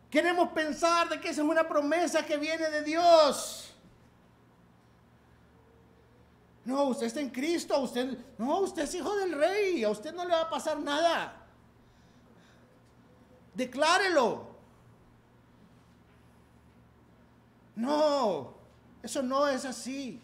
Queremos 0.08 0.50
pensar 0.50 1.08
de 1.08 1.18
que 1.18 1.30
esa 1.30 1.42
es 1.42 1.48
una 1.48 1.66
promesa 1.66 2.24
que 2.24 2.36
viene 2.36 2.70
de 2.70 2.84
Dios. 2.84 3.74
No, 6.64 6.84
usted 6.84 7.06
está 7.06 7.18
en 7.20 7.30
Cristo, 7.30 7.76
usted, 7.80 8.16
no, 8.38 8.60
usted 8.60 8.82
es 8.82 8.94
hijo 8.94 9.12
del 9.16 9.32
rey, 9.32 9.82
a 9.82 9.90
usted 9.90 10.14
no 10.14 10.24
le 10.24 10.30
va 10.30 10.42
a 10.42 10.50
pasar 10.50 10.78
nada. 10.78 11.44
Declárelo. 13.54 14.46
No, 17.74 18.54
eso 19.02 19.24
no 19.24 19.48
es 19.48 19.64
así. 19.64 20.22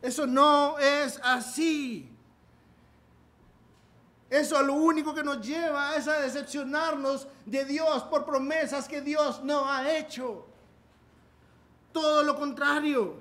Eso 0.00 0.26
no 0.26 0.78
es 0.78 1.20
así. 1.22 2.13
Eso 4.34 4.60
es 4.60 4.66
lo 4.66 4.74
único 4.74 5.14
que 5.14 5.22
nos 5.22 5.40
lleva 5.40 5.94
es 5.94 6.08
a 6.08 6.18
decepcionarnos 6.18 7.28
de 7.46 7.64
Dios 7.64 8.02
por 8.02 8.24
promesas 8.24 8.88
que 8.88 9.00
Dios 9.00 9.44
no 9.44 9.70
ha 9.70 9.96
hecho. 9.96 10.44
Todo 11.92 12.24
lo 12.24 12.34
contrario. 12.34 13.14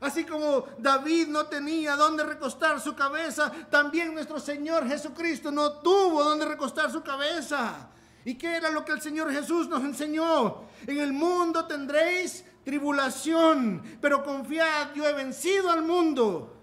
Así 0.00 0.24
como 0.24 0.66
David 0.76 1.28
no 1.28 1.46
tenía 1.46 1.96
dónde 1.96 2.24
recostar 2.24 2.78
su 2.78 2.94
cabeza, 2.94 3.50
también 3.70 4.12
nuestro 4.12 4.38
Señor 4.38 4.86
Jesucristo 4.86 5.50
no 5.50 5.72
tuvo 5.78 6.22
dónde 6.22 6.44
recostar 6.44 6.92
su 6.92 7.02
cabeza. 7.02 7.88
¿Y 8.26 8.34
qué 8.34 8.54
era 8.54 8.68
lo 8.68 8.84
que 8.84 8.92
el 8.92 9.00
Señor 9.00 9.32
Jesús 9.32 9.66
nos 9.66 9.82
enseñó? 9.82 10.64
En 10.86 10.98
el 10.98 11.14
mundo 11.14 11.64
tendréis 11.64 12.44
tribulación, 12.64 13.82
pero 14.02 14.22
confiad, 14.22 14.92
yo 14.94 15.08
he 15.08 15.14
vencido 15.14 15.70
al 15.70 15.84
mundo. 15.84 16.57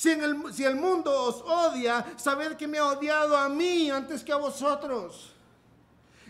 Si, 0.00 0.10
el, 0.10 0.34
el 0.64 0.76
mundo 0.76 1.12
os 1.12 1.42
odia, 1.42 2.14
sabed 2.16 2.56
que 2.56 2.66
me 2.66 2.78
ha 2.78 2.86
odiado 2.86 3.36
a 3.36 3.50
mí 3.50 3.90
antes 3.90 4.24
que 4.24 4.32
a 4.32 4.36
vosotros. 4.36 5.34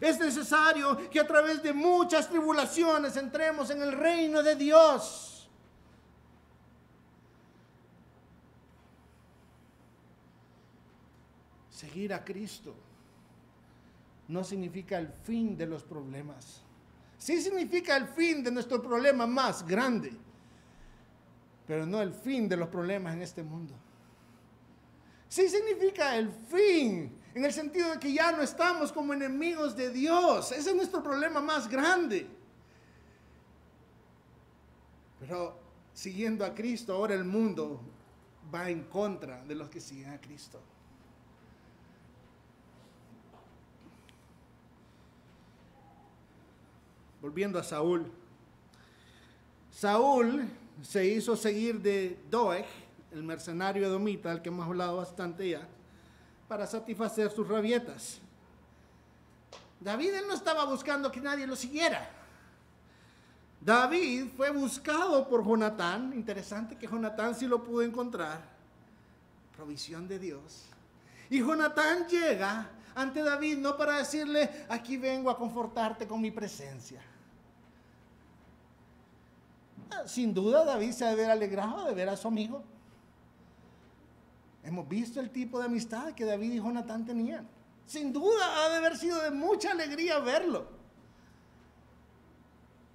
Es 0.00 0.18
necesario 0.18 1.08
que 1.08 1.20
a 1.20 1.24
través 1.24 1.62
de 1.62 1.72
muchas 1.72 2.28
tribulaciones 2.28 3.16
entremos 3.16 3.70
en 3.70 3.80
el 3.80 3.92
reino 3.92 4.42
de 4.42 4.56
Dios. 4.56 5.48
Seguir 11.70 12.12
a 12.12 12.24
Cristo 12.24 12.74
no 14.26 14.42
significa 14.42 14.98
el 14.98 15.12
fin 15.22 15.56
de 15.56 15.66
los 15.66 15.84
problemas. 15.84 16.60
Sí 17.18 17.40
significa 17.40 17.96
el 17.96 18.08
fin 18.08 18.42
de 18.42 18.50
nuestro 18.50 18.82
problema 18.82 19.28
más 19.28 19.64
grande 19.64 20.12
pero 21.70 21.86
no 21.86 22.02
el 22.02 22.12
fin 22.12 22.48
de 22.48 22.56
los 22.56 22.68
problemas 22.68 23.14
en 23.14 23.22
este 23.22 23.44
mundo. 23.44 23.72
Sí 25.28 25.48
significa 25.48 26.16
el 26.16 26.28
fin, 26.28 27.16
en 27.32 27.44
el 27.44 27.52
sentido 27.52 27.92
de 27.92 28.00
que 28.00 28.12
ya 28.12 28.32
no 28.32 28.42
estamos 28.42 28.90
como 28.90 29.12
enemigos 29.12 29.76
de 29.76 29.90
Dios. 29.90 30.50
Ese 30.50 30.70
es 30.70 30.74
nuestro 30.74 31.00
problema 31.00 31.40
más 31.40 31.70
grande. 31.70 32.26
Pero 35.20 35.60
siguiendo 35.94 36.44
a 36.44 36.52
Cristo, 36.52 36.92
ahora 36.92 37.14
el 37.14 37.24
mundo 37.24 37.80
va 38.52 38.68
en 38.68 38.82
contra 38.82 39.44
de 39.44 39.54
los 39.54 39.70
que 39.70 39.80
siguen 39.80 40.10
a 40.10 40.20
Cristo. 40.20 40.60
Volviendo 47.22 47.60
a 47.60 47.62
Saúl. 47.62 48.10
Saúl 49.70 50.50
se 50.82 51.06
hizo 51.06 51.36
seguir 51.36 51.80
de 51.80 52.18
Doeg, 52.30 52.66
el 53.12 53.22
mercenario 53.22 53.86
edomita, 53.86 54.30
al 54.30 54.42
que 54.42 54.48
hemos 54.48 54.66
hablado 54.66 54.96
bastante 54.96 55.48
ya, 55.48 55.66
para 56.48 56.66
satisfacer 56.66 57.30
sus 57.30 57.46
rabietas. 57.46 58.18
David 59.80 60.10
no 60.26 60.34
estaba 60.34 60.64
buscando 60.64 61.10
que 61.10 61.20
nadie 61.20 61.46
lo 61.46 61.56
siguiera. 61.56 62.08
David 63.60 64.28
fue 64.36 64.50
buscado 64.50 65.28
por 65.28 65.44
Jonatán. 65.44 66.12
Interesante 66.14 66.76
que 66.76 66.86
Jonatán 66.86 67.34
sí 67.34 67.46
lo 67.46 67.62
pudo 67.62 67.82
encontrar. 67.82 68.40
Provisión 69.56 70.06
de 70.08 70.18
Dios. 70.18 70.66
Y 71.28 71.38
Jonatán 71.38 72.06
llega 72.08 72.68
ante 72.94 73.22
David 73.22 73.58
no 73.58 73.76
para 73.76 73.98
decirle, 73.98 74.66
aquí 74.68 74.96
vengo 74.96 75.30
a 75.30 75.36
confortarte 75.36 76.06
con 76.06 76.20
mi 76.20 76.30
presencia. 76.30 77.00
Ah, 79.90 80.06
sin 80.06 80.32
duda 80.32 80.64
David 80.64 80.92
se 80.92 81.04
debe 81.04 81.24
haber 81.24 81.30
alegrado 81.30 81.84
de 81.84 81.94
ver 81.94 82.08
a 82.08 82.16
su 82.16 82.28
amigo. 82.28 82.62
Hemos 84.62 84.88
visto 84.88 85.20
el 85.20 85.30
tipo 85.30 85.58
de 85.58 85.66
amistad 85.66 86.12
que 86.12 86.24
David 86.24 86.52
y 86.52 86.56
Jonatán 86.56 87.04
tenían. 87.04 87.48
Sin 87.86 88.12
duda 88.12 88.64
ha 88.64 88.68
de 88.68 88.76
haber 88.76 88.96
sido 88.96 89.20
de 89.22 89.30
mucha 89.30 89.72
alegría 89.72 90.18
verlo. 90.20 90.68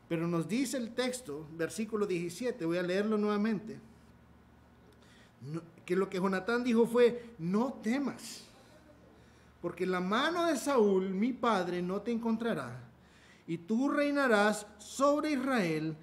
Pero 0.08 0.28
nos 0.28 0.48
dice 0.48 0.78
el 0.78 0.94
texto, 0.94 1.48
versículo 1.54 2.06
17, 2.06 2.64
voy 2.66 2.78
a 2.78 2.84
leerlo 2.84 3.18
nuevamente, 3.18 3.80
que 5.84 5.96
lo 5.96 6.10
que 6.10 6.20
Jonatán 6.20 6.64
dijo 6.64 6.86
fue, 6.86 7.34
no 7.40 7.74
temas, 7.74 8.44
porque 9.62 9.86
la 9.86 10.00
mano 10.00 10.46
de 10.46 10.58
Saúl, 10.58 11.10
mi 11.10 11.34
padre, 11.34 11.82
no 11.82 12.02
te 12.02 12.12
encontrará, 12.12 12.84
y 13.48 13.58
tú 13.58 13.90
reinarás 13.90 14.68
sobre 14.78 15.32
Israel, 15.32 15.98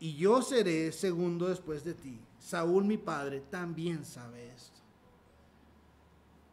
y 0.00 0.16
yo 0.16 0.42
seré 0.42 0.92
segundo 0.92 1.48
después 1.48 1.84
de 1.84 1.94
ti. 1.94 2.20
Saúl, 2.38 2.84
mi 2.84 2.96
padre, 2.96 3.42
también 3.50 4.04
sabe 4.04 4.52
esto. 4.54 4.78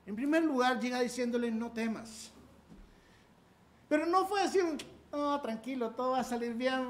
En 0.05 0.15
primer 0.15 0.43
lugar, 0.43 0.79
llega 0.79 0.99
diciéndole, 0.99 1.51
no 1.51 1.71
temas. 1.71 2.31
Pero 3.87 4.05
no 4.05 4.25
fue 4.27 4.41
así, 4.41 4.59
no, 5.11 5.39
tranquilo, 5.41 5.91
todo 5.91 6.11
va 6.11 6.19
a 6.19 6.23
salir 6.23 6.53
bien. 6.53 6.87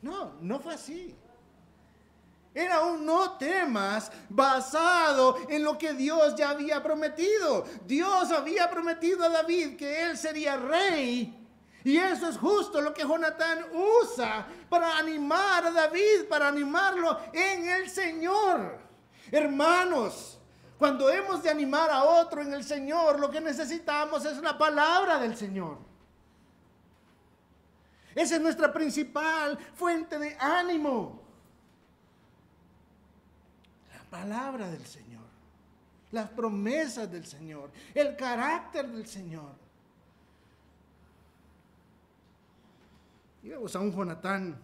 No, 0.00 0.32
no 0.40 0.60
fue 0.60 0.74
así. 0.74 1.14
Era 2.54 2.84
un 2.84 3.06
no 3.06 3.32
temas 3.38 4.12
basado 4.28 5.36
en 5.48 5.64
lo 5.64 5.78
que 5.78 5.94
Dios 5.94 6.34
ya 6.36 6.50
había 6.50 6.82
prometido. 6.82 7.64
Dios 7.86 8.30
había 8.30 8.70
prometido 8.70 9.24
a 9.24 9.30
David 9.30 9.76
que 9.76 10.04
él 10.04 10.18
sería 10.18 10.56
rey. 10.56 11.41
Y 11.84 11.96
eso 11.96 12.28
es 12.28 12.38
justo 12.38 12.80
lo 12.80 12.94
que 12.94 13.02
Jonatán 13.02 13.66
usa 14.02 14.46
para 14.68 14.96
animar 14.98 15.66
a 15.66 15.70
David, 15.70 16.28
para 16.28 16.48
animarlo 16.48 17.18
en 17.32 17.68
el 17.68 17.90
Señor. 17.90 18.78
Hermanos, 19.30 20.38
cuando 20.78 21.10
hemos 21.10 21.42
de 21.42 21.50
animar 21.50 21.90
a 21.90 22.04
otro 22.04 22.42
en 22.42 22.52
el 22.52 22.64
Señor, 22.64 23.18
lo 23.18 23.30
que 23.30 23.40
necesitamos 23.40 24.24
es 24.24 24.38
la 24.38 24.56
palabra 24.56 25.18
del 25.18 25.36
Señor. 25.36 25.78
Esa 28.14 28.36
es 28.36 28.40
nuestra 28.40 28.72
principal 28.72 29.58
fuente 29.74 30.18
de 30.18 30.36
ánimo. 30.38 31.22
La 33.94 34.02
palabra 34.10 34.68
del 34.68 34.84
Señor. 34.84 35.22
Las 36.10 36.28
promesas 36.28 37.10
del 37.10 37.26
Señor. 37.26 37.70
El 37.94 38.16
carácter 38.16 38.86
del 38.88 39.06
Señor. 39.06 39.61
Y 43.42 43.48
vemos 43.48 43.74
a 43.74 43.80
un 43.80 43.92
Jonatán 43.92 44.56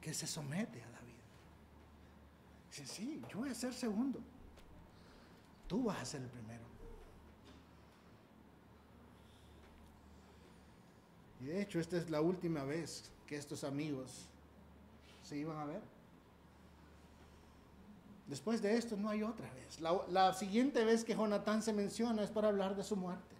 que 0.00 0.14
se 0.14 0.26
somete 0.26 0.82
a 0.82 0.90
Dice, 2.70 2.86
sí, 2.86 3.22
yo 3.28 3.38
voy 3.38 3.50
a 3.50 3.54
ser 3.54 3.74
segundo. 3.74 4.20
Tú 5.66 5.84
vas 5.84 6.00
a 6.00 6.04
ser 6.04 6.22
el 6.22 6.28
primero. 6.28 6.62
Y 11.40 11.46
de 11.46 11.62
hecho, 11.62 11.80
esta 11.80 11.96
es 11.96 12.10
la 12.10 12.20
última 12.20 12.64
vez 12.64 13.10
que 13.26 13.36
estos 13.36 13.64
amigos 13.64 14.28
se 15.22 15.36
iban 15.36 15.58
a 15.58 15.64
ver. 15.64 15.80
Después 18.28 18.62
de 18.62 18.76
esto 18.76 18.96
no 18.96 19.08
hay 19.08 19.24
otra 19.24 19.52
vez. 19.54 19.80
La, 19.80 20.00
la, 20.08 20.32
siguiente 20.34 20.84
vez 20.84 21.02
que 21.02 21.16
Jonatán 21.16 21.62
se 21.62 21.72
menciona 21.72 22.22
es 22.22 22.30
para 22.30 22.48
hablar 22.48 22.76
de 22.76 22.84
su 22.84 22.94
muerte. 22.94 23.34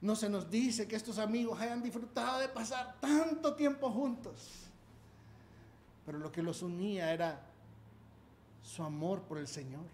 No 0.00 0.16
se 0.16 0.28
nos 0.28 0.50
dice 0.50 0.88
que 0.88 0.96
estos 0.96 1.18
amigos 1.18 1.60
hayan 1.60 1.82
disfrutado 1.82 2.40
de 2.40 2.48
pasar 2.48 2.96
tanto 3.00 3.54
tiempo 3.54 3.90
juntos 3.90 4.70
pero 6.10 6.18
lo 6.18 6.32
que 6.32 6.42
los 6.42 6.60
unía 6.62 7.12
era 7.12 7.40
su 8.64 8.82
amor 8.82 9.22
por 9.22 9.38
el 9.38 9.46
Señor. 9.46 9.84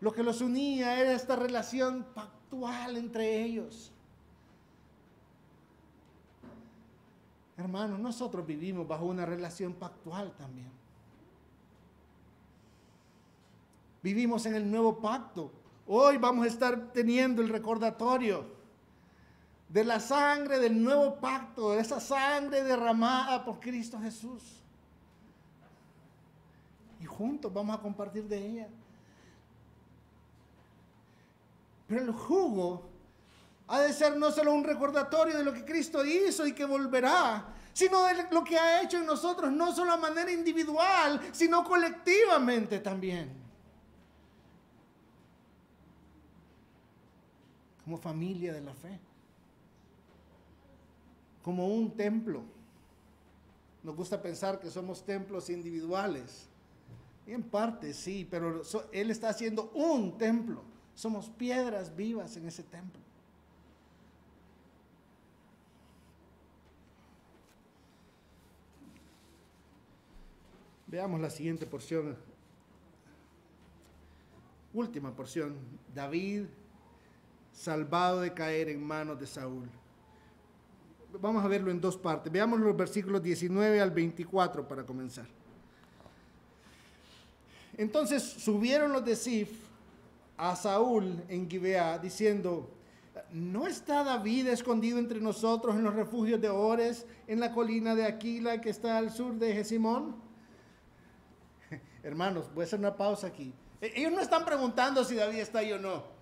Lo 0.00 0.12
que 0.12 0.22
los 0.22 0.40
unía 0.40 1.00
era 1.00 1.12
esta 1.12 1.34
relación 1.34 2.06
pactual 2.14 2.96
entre 2.96 3.42
ellos. 3.42 3.90
Hermanos, 7.56 7.98
nosotros 7.98 8.46
vivimos 8.46 8.86
bajo 8.86 9.06
una 9.06 9.26
relación 9.26 9.72
pactual 9.72 10.32
también. 10.36 10.70
Vivimos 14.04 14.46
en 14.46 14.54
el 14.54 14.70
nuevo 14.70 15.00
pacto. 15.00 15.50
Hoy 15.88 16.16
vamos 16.16 16.44
a 16.44 16.48
estar 16.48 16.92
teniendo 16.92 17.42
el 17.42 17.48
recordatorio 17.48 18.44
de 19.68 19.84
la 19.84 20.00
sangre 20.00 20.58
del 20.58 20.82
nuevo 20.82 21.16
pacto, 21.16 21.72
de 21.72 21.80
esa 21.80 22.00
sangre 22.00 22.64
derramada 22.64 23.44
por 23.44 23.60
Cristo 23.60 23.98
Jesús. 24.00 24.42
Y 27.00 27.04
juntos 27.04 27.52
vamos 27.52 27.78
a 27.78 27.80
compartir 27.80 28.24
de 28.24 28.36
ella. 28.36 28.68
Pero 31.86 32.02
el 32.02 32.12
jugo 32.12 32.88
ha 33.68 33.80
de 33.80 33.92
ser 33.92 34.16
no 34.16 34.32
solo 34.32 34.54
un 34.54 34.64
recordatorio 34.64 35.36
de 35.38 35.44
lo 35.44 35.52
que 35.52 35.64
Cristo 35.64 36.04
hizo 36.04 36.46
y 36.48 36.52
que 36.52 36.64
volverá, 36.64 37.46
sino 37.72 38.02
de 38.04 38.26
lo 38.32 38.42
que 38.42 38.58
ha 38.58 38.82
hecho 38.82 38.98
en 38.98 39.06
nosotros, 39.06 39.52
no 39.52 39.72
solo 39.72 39.92
a 39.92 39.96
manera 39.96 40.32
individual, 40.32 41.20
sino 41.30 41.62
colectivamente 41.62 42.80
también. 42.80 43.45
Como 47.86 47.96
familia 47.96 48.52
de 48.52 48.60
la 48.60 48.74
fe 48.74 49.00
como 51.46 51.68
un 51.68 51.92
templo. 51.92 52.42
Nos 53.84 53.94
gusta 53.94 54.20
pensar 54.20 54.58
que 54.58 54.68
somos 54.68 55.06
templos 55.06 55.48
individuales. 55.48 56.48
En 57.24 57.44
parte 57.44 57.94
sí, 57.94 58.26
pero 58.28 58.62
Él 58.90 59.12
está 59.12 59.28
haciendo 59.28 59.70
un 59.72 60.18
templo. 60.18 60.64
Somos 60.96 61.28
piedras 61.30 61.94
vivas 61.94 62.36
en 62.36 62.48
ese 62.48 62.64
templo. 62.64 63.00
Veamos 70.88 71.20
la 71.20 71.30
siguiente 71.30 71.64
porción. 71.64 72.16
Última 74.74 75.14
porción. 75.14 75.54
David 75.94 76.46
salvado 77.56 78.20
de 78.20 78.32
caer 78.32 78.68
en 78.68 78.86
manos 78.86 79.18
de 79.18 79.26
Saúl 79.26 79.68
vamos 81.20 81.44
a 81.44 81.48
verlo 81.48 81.70
en 81.70 81.80
dos 81.80 81.96
partes. 81.96 82.32
Veamos 82.32 82.60
los 82.60 82.76
versículos 82.76 83.22
19 83.22 83.80
al 83.80 83.90
24 83.90 84.66
para 84.66 84.84
comenzar. 84.84 85.26
Entonces 87.76 88.22
subieron 88.22 88.92
los 88.92 89.04
de 89.04 89.16
Sif 89.16 89.50
a 90.36 90.56
Saúl 90.56 91.22
en 91.28 91.48
Gibeá 91.48 91.98
diciendo, 91.98 92.70
¿no 93.32 93.66
está 93.66 94.02
David 94.02 94.48
escondido 94.48 94.98
entre 94.98 95.20
nosotros 95.20 95.76
en 95.76 95.84
los 95.84 95.94
refugios 95.94 96.40
de 96.40 96.48
Ores, 96.48 97.06
en 97.26 97.40
la 97.40 97.52
colina 97.52 97.94
de 97.94 98.04
Aquila 98.04 98.60
que 98.60 98.70
está 98.70 98.96
al 98.96 99.10
sur 99.10 99.34
de 99.34 99.52
Jesimón? 99.52 100.16
Hermanos, 102.02 102.50
voy 102.54 102.62
a 102.62 102.66
hacer 102.66 102.78
una 102.78 102.96
pausa 102.96 103.26
aquí. 103.26 103.52
E-, 103.80 103.92
ellos 103.94 104.12
no 104.12 104.20
están 104.20 104.44
preguntando 104.44 105.04
si 105.04 105.14
David 105.14 105.40
está 105.40 105.58
ahí 105.58 105.72
o 105.72 105.78
no. 105.78 106.15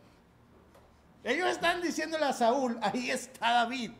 Ellos 1.24 1.48
están 1.48 1.80
diciéndole 1.80 2.26
a 2.26 2.34
Saúl, 2.34 2.78
ahí 2.82 3.10
está 3.10 3.50
David. 3.52 3.90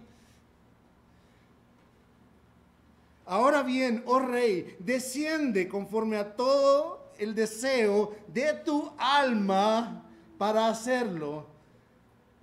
Ahora 3.25 3.63
bien, 3.63 4.03
oh 4.05 4.19
rey, 4.19 4.77
desciende 4.79 5.67
conforme 5.67 6.19
a 6.19 6.37
todo 6.37 7.13
el 7.19 7.35
deseo 7.35 8.15
de 8.29 8.53
tu 8.53 8.93
alma 8.99 10.05
para 10.37 10.69
hacerlo. 10.69 11.47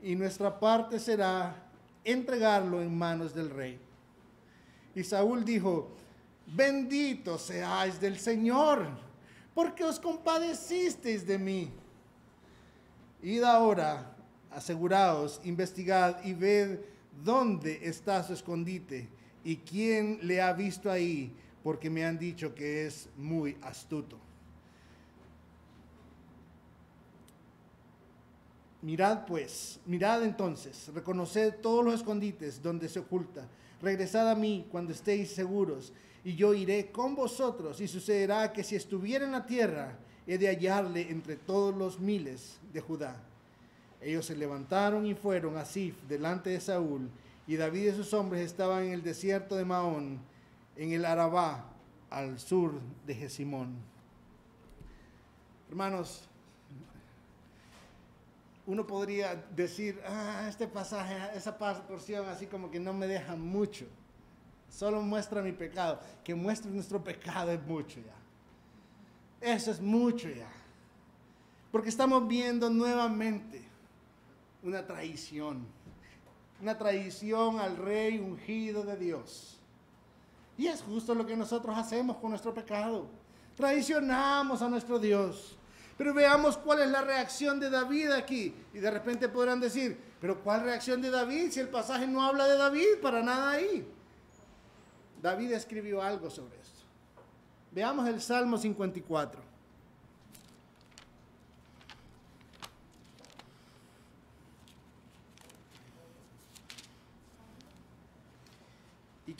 Y 0.01 0.15
nuestra 0.15 0.59
parte 0.59 0.99
será 0.99 1.55
entregarlo 2.03 2.81
en 2.81 2.97
manos 2.97 3.35
del 3.35 3.51
rey. 3.51 3.79
Y 4.95 5.03
Saúl 5.03 5.45
dijo, 5.45 5.89
bendito 6.47 7.37
seáis 7.37 8.01
del 8.01 8.17
Señor, 8.17 8.87
porque 9.53 9.83
os 9.83 9.99
compadecisteis 9.99 11.27
de 11.27 11.37
mí. 11.37 11.71
Id 13.21 13.43
ahora, 13.43 14.15
aseguraos, 14.51 15.41
investigad 15.43 16.23
y 16.23 16.33
ved 16.33 16.79
dónde 17.23 17.79
está 17.83 18.23
su 18.23 18.33
escondite 18.33 19.09
y 19.43 19.57
quién 19.57 20.19
le 20.21 20.41
ha 20.41 20.53
visto 20.53 20.89
ahí, 20.89 21.33
porque 21.63 21.89
me 21.89 22.05
han 22.05 22.17
dicho 22.17 22.53
que 22.53 22.85
es 22.85 23.09
muy 23.17 23.57
astuto. 23.61 24.17
Mirad 28.81 29.25
pues, 29.25 29.79
mirad 29.85 30.23
entonces, 30.23 30.89
reconoced 30.93 31.55
todos 31.61 31.85
los 31.85 31.93
escondites 31.93 32.61
donde 32.61 32.89
se 32.89 32.99
oculta. 32.99 33.47
Regresad 33.79 34.29
a 34.29 34.35
mí 34.35 34.67
cuando 34.71 34.91
estéis 34.91 35.31
seguros, 35.31 35.93
y 36.23 36.35
yo 36.35 36.53
iré 36.53 36.91
con 36.91 37.15
vosotros, 37.15 37.79
y 37.79 37.87
sucederá 37.87 38.51
que 38.51 38.63
si 38.63 38.75
estuviera 38.75 39.25
en 39.25 39.31
la 39.31 39.45
tierra, 39.45 39.97
he 40.25 40.37
de 40.37 40.47
hallarle 40.47 41.09
entre 41.09 41.35
todos 41.35 41.75
los 41.75 41.99
miles 41.99 42.59
de 42.73 42.81
Judá. 42.81 43.21
Ellos 44.01 44.25
se 44.25 44.35
levantaron 44.35 45.05
y 45.05 45.13
fueron 45.13 45.57
a 45.57 45.65
Sif 45.65 45.95
delante 46.07 46.49
de 46.49 46.59
Saúl, 46.59 47.09
y 47.47 47.55
David 47.55 47.89
y 47.89 47.91
sus 47.91 48.13
hombres 48.13 48.41
estaban 48.41 48.85
en 48.85 48.93
el 48.93 49.03
desierto 49.03 49.55
de 49.55 49.65
Maón, 49.65 50.19
en 50.75 50.91
el 50.91 51.05
Arabá, 51.05 51.65
al 52.09 52.39
sur 52.39 52.79
de 53.05 53.15
Jesimón. 53.15 53.75
Hermanos, 55.69 56.27
uno 58.65 58.85
podría 58.85 59.35
decir, 59.55 60.01
ah, 60.07 60.45
este 60.49 60.67
pasaje, 60.67 61.15
esa 61.35 61.57
porción 61.57 62.27
así 62.27 62.45
como 62.45 62.69
que 62.69 62.79
no 62.79 62.93
me 62.93 63.07
deja 63.07 63.35
mucho. 63.35 63.85
Solo 64.69 65.01
muestra 65.01 65.41
mi 65.41 65.51
pecado. 65.51 65.99
Que 66.23 66.33
muestre 66.33 66.71
nuestro 66.71 67.03
pecado 67.03 67.51
es 67.51 67.61
mucho 67.65 67.99
ya. 67.99 69.53
Eso 69.53 69.71
es 69.71 69.81
mucho 69.81 70.29
ya. 70.29 70.49
Porque 71.71 71.89
estamos 71.89 72.27
viendo 72.27 72.69
nuevamente 72.69 73.70
una 74.63 74.85
traición. 74.85 75.65
Una 76.61 76.77
traición 76.77 77.59
al 77.59 77.77
rey 77.77 78.19
ungido 78.19 78.83
de 78.83 78.97
Dios. 78.97 79.57
Y 80.57 80.67
es 80.67 80.81
justo 80.81 81.15
lo 81.15 81.25
que 81.25 81.35
nosotros 81.35 81.75
hacemos 81.77 82.17
con 82.17 82.29
nuestro 82.29 82.53
pecado. 82.53 83.07
Traicionamos 83.55 84.61
a 84.61 84.69
nuestro 84.69 84.99
Dios. 84.99 85.57
Pero 85.97 86.13
veamos 86.13 86.57
cuál 86.57 86.81
es 86.81 86.89
la 86.89 87.01
reacción 87.01 87.59
de 87.59 87.69
David 87.69 88.11
aquí. 88.11 88.53
Y 88.73 88.79
de 88.79 88.91
repente 88.91 89.27
podrán 89.29 89.59
decir, 89.59 89.99
pero 90.19 90.39
¿cuál 90.43 90.61
reacción 90.61 91.01
de 91.01 91.09
David 91.09 91.51
si 91.51 91.59
el 91.59 91.69
pasaje 91.69 92.07
no 92.07 92.23
habla 92.23 92.47
de 92.47 92.57
David 92.57 93.01
para 93.01 93.23
nada 93.23 93.51
ahí? 93.51 93.87
David 95.21 95.51
escribió 95.53 96.01
algo 96.01 96.29
sobre 96.29 96.59
esto. 96.59 96.81
Veamos 97.71 98.07
el 98.07 98.21
Salmo 98.21 98.57
54. 98.57 99.50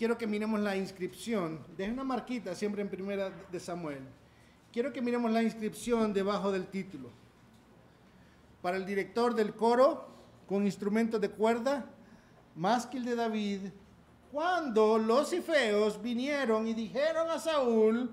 Quiero 0.01 0.17
que 0.17 0.25
miremos 0.25 0.59
la 0.59 0.75
inscripción. 0.75 1.63
Deje 1.77 1.91
una 1.91 2.03
marquita 2.03 2.55
siempre 2.55 2.81
en 2.81 2.89
primera 2.89 3.29
de 3.29 3.59
Samuel. 3.59 3.99
Quiero 4.73 4.91
que 4.91 4.99
miremos 4.99 5.29
la 5.29 5.43
inscripción 5.43 6.11
debajo 6.11 6.51
del 6.51 6.65
título. 6.65 7.11
Para 8.63 8.77
el 8.77 8.85
director 8.87 9.35
del 9.35 9.53
coro, 9.53 10.07
con 10.47 10.65
instrumentos 10.65 11.21
de 11.21 11.29
cuerda, 11.29 11.85
másquil 12.55 13.05
de 13.05 13.15
David, 13.15 13.59
cuando 14.31 14.97
los 14.97 15.33
ifeos 15.33 16.01
vinieron 16.01 16.65
y 16.65 16.73
dijeron 16.73 17.29
a 17.29 17.37
Saúl, 17.37 18.09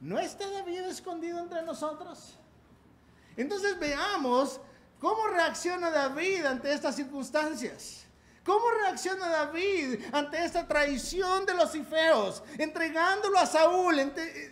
¿no 0.00 0.18
está 0.18 0.50
David 0.50 0.80
escondido 0.80 1.38
entre 1.38 1.62
nosotros? 1.62 2.36
Entonces 3.36 3.78
veamos 3.78 4.60
cómo 4.98 5.28
reacciona 5.28 5.90
David 5.90 6.44
ante 6.44 6.72
estas 6.72 6.96
circunstancias. 6.96 8.04
¿Cómo 8.50 8.68
reacciona 8.72 9.28
David 9.28 10.00
ante 10.10 10.44
esta 10.44 10.66
traición 10.66 11.46
de 11.46 11.54
los 11.54 11.72
ifeos? 11.76 12.42
Entregándolo 12.58 13.38
a 13.38 13.46
Saúl, 13.46 13.94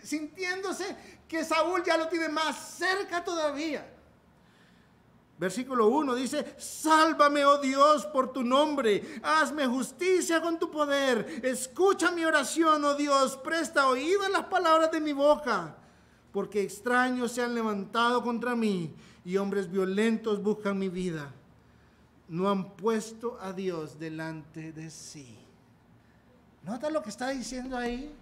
sintiéndose 0.01 0.95
que 1.27 1.43
Saúl 1.43 1.83
ya 1.83 1.97
lo 1.97 2.07
tiene 2.07 2.29
más 2.29 2.77
cerca 2.77 3.21
todavía. 3.21 3.85
Versículo 5.37 5.89
1 5.89 6.15
dice, 6.15 6.55
sálvame, 6.57 7.43
oh 7.43 7.57
Dios, 7.57 8.05
por 8.05 8.31
tu 8.31 8.41
nombre, 8.41 9.19
hazme 9.21 9.67
justicia 9.67 10.41
con 10.41 10.57
tu 10.57 10.71
poder, 10.71 11.41
escucha 11.43 12.09
mi 12.09 12.23
oración, 12.23 12.85
oh 12.85 12.95
Dios, 12.95 13.35
presta 13.35 13.89
oído 13.89 14.23
a 14.23 14.29
las 14.29 14.45
palabras 14.45 14.91
de 14.91 15.01
mi 15.01 15.11
boca, 15.11 15.75
porque 16.31 16.63
extraños 16.63 17.33
se 17.33 17.43
han 17.43 17.53
levantado 17.53 18.23
contra 18.23 18.55
mí 18.55 18.95
y 19.25 19.35
hombres 19.35 19.69
violentos 19.69 20.41
buscan 20.41 20.79
mi 20.79 20.87
vida. 20.87 21.33
No 22.29 22.49
han 22.49 22.75
puesto 22.75 23.37
a 23.41 23.51
Dios 23.51 23.99
delante 23.99 24.71
de 24.71 24.89
sí. 24.89 25.37
¿Nota 26.63 26.89
lo 26.89 27.01
que 27.01 27.09
está 27.09 27.29
diciendo 27.29 27.75
ahí? 27.75 28.15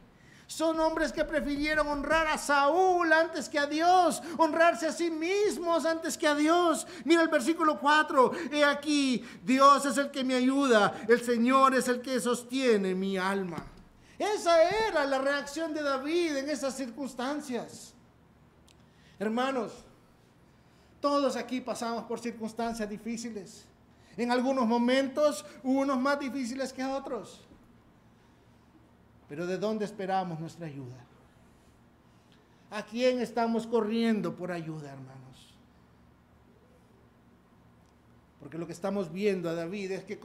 Son 0.48 0.80
hombres 0.80 1.12
que 1.12 1.26
prefirieron 1.26 1.86
honrar 1.88 2.26
a 2.28 2.38
Saúl 2.38 3.12
antes 3.12 3.50
que 3.50 3.60
a 3.60 3.68
Dios, 3.68 4.24
honrarse 4.38 4.88
a 4.88 4.94
sí 4.94 5.12
mismos 5.12 5.86
antes 5.86 6.18
que 6.18 6.26
a 6.26 6.36
Dios. 6.36 6.88
Mira 7.04 7.22
el 7.22 7.28
versículo 7.28 7.78
4, 7.78 8.32
he 8.54 8.64
aquí, 8.64 9.22
Dios 9.44 9.86
es 9.86 9.98
el 9.98 10.10
que 10.10 10.24
me 10.24 10.36
ayuda, 10.36 11.02
el 11.10 11.22
Señor 11.22 11.76
es 11.76 11.90
el 11.90 12.02
que 12.02 12.22
sostiene 12.22 12.96
mi 12.96 13.18
alma. 13.18 13.66
Esa 14.18 14.88
era 14.88 15.04
la 15.04 15.20
reacción 15.20 15.74
de 15.74 15.84
David 15.84 16.38
en 16.38 16.50
esas 16.50 16.78
circunstancias. 16.78 17.94
Hermanos, 19.20 19.74
todos 21.02 21.36
aquí 21.36 21.60
pasamos 21.60 22.06
por 22.06 22.20
circunstancias 22.20 22.90
difíciles. 22.90 23.66
En 24.18 24.32
algunos 24.32 24.66
momentos, 24.66 25.46
unos 25.64 26.00
más 26.00 26.20
difíciles 26.20 26.74
que 26.74 26.84
otros. 26.84 27.48
Pero 29.30 29.46
¿de 29.46 29.58
dónde 29.58 29.86
esperamos 29.86 30.40
nuestra 30.40 30.66
ayuda? 30.66 31.06
¿A 32.72 32.84
quién 32.84 33.20
estamos 33.20 33.68
corriendo 33.68 34.36
por 34.36 34.52
ayuda, 34.52 34.92
hermanos? 34.92 35.54
Porque 38.40 38.58
lo 38.58 38.66
que 38.66 38.74
estamos 38.74 39.12
viendo 39.12 39.50
a 39.50 39.54
David 39.54 39.92
es 39.92 40.04
que, 40.04 40.20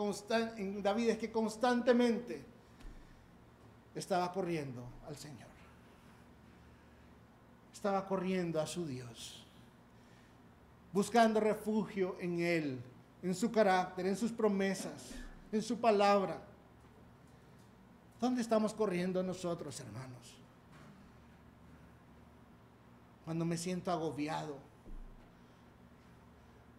David 0.80 1.10
es 1.10 1.18
que 1.18 1.30
constantemente 1.30 2.42
estaba 3.94 4.32
corriendo 4.32 4.84
al 5.06 5.16
Señor. 5.16 5.48
Estaba 7.72 8.06
corriendo 8.06 8.60
a 8.60 8.66
su 8.66 8.86
Dios. 8.86 9.44
Buscando 10.92 11.40
refugio 11.40 12.16
en 12.20 12.40
Él, 12.40 12.80
en 13.22 13.34
su 13.34 13.50
carácter, 13.50 14.06
en 14.06 14.16
sus 14.16 14.32
promesas, 14.32 15.10
en 15.50 15.62
su 15.62 15.78
palabra. 15.78 16.42
¿Dónde 18.20 18.42
estamos 18.42 18.74
corriendo 18.74 19.22
nosotros, 19.22 19.78
hermanos? 19.80 20.36
Cuando 23.24 23.44
me 23.44 23.56
siento 23.56 23.90
agobiado, 23.90 24.56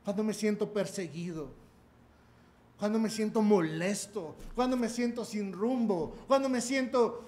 cuando 0.04 0.24
me 0.24 0.34
siento 0.34 0.72
perseguido, 0.72 1.50
cuando 2.78 3.00
me 3.00 3.10
siento 3.10 3.42
molesto, 3.42 4.36
cuando 4.56 4.76
me 4.76 4.90
siento 4.90 5.24
sin 5.24 5.54
rumbo, 5.54 6.16
cuando 6.28 6.50
me 6.50 6.60
siento 6.60 7.24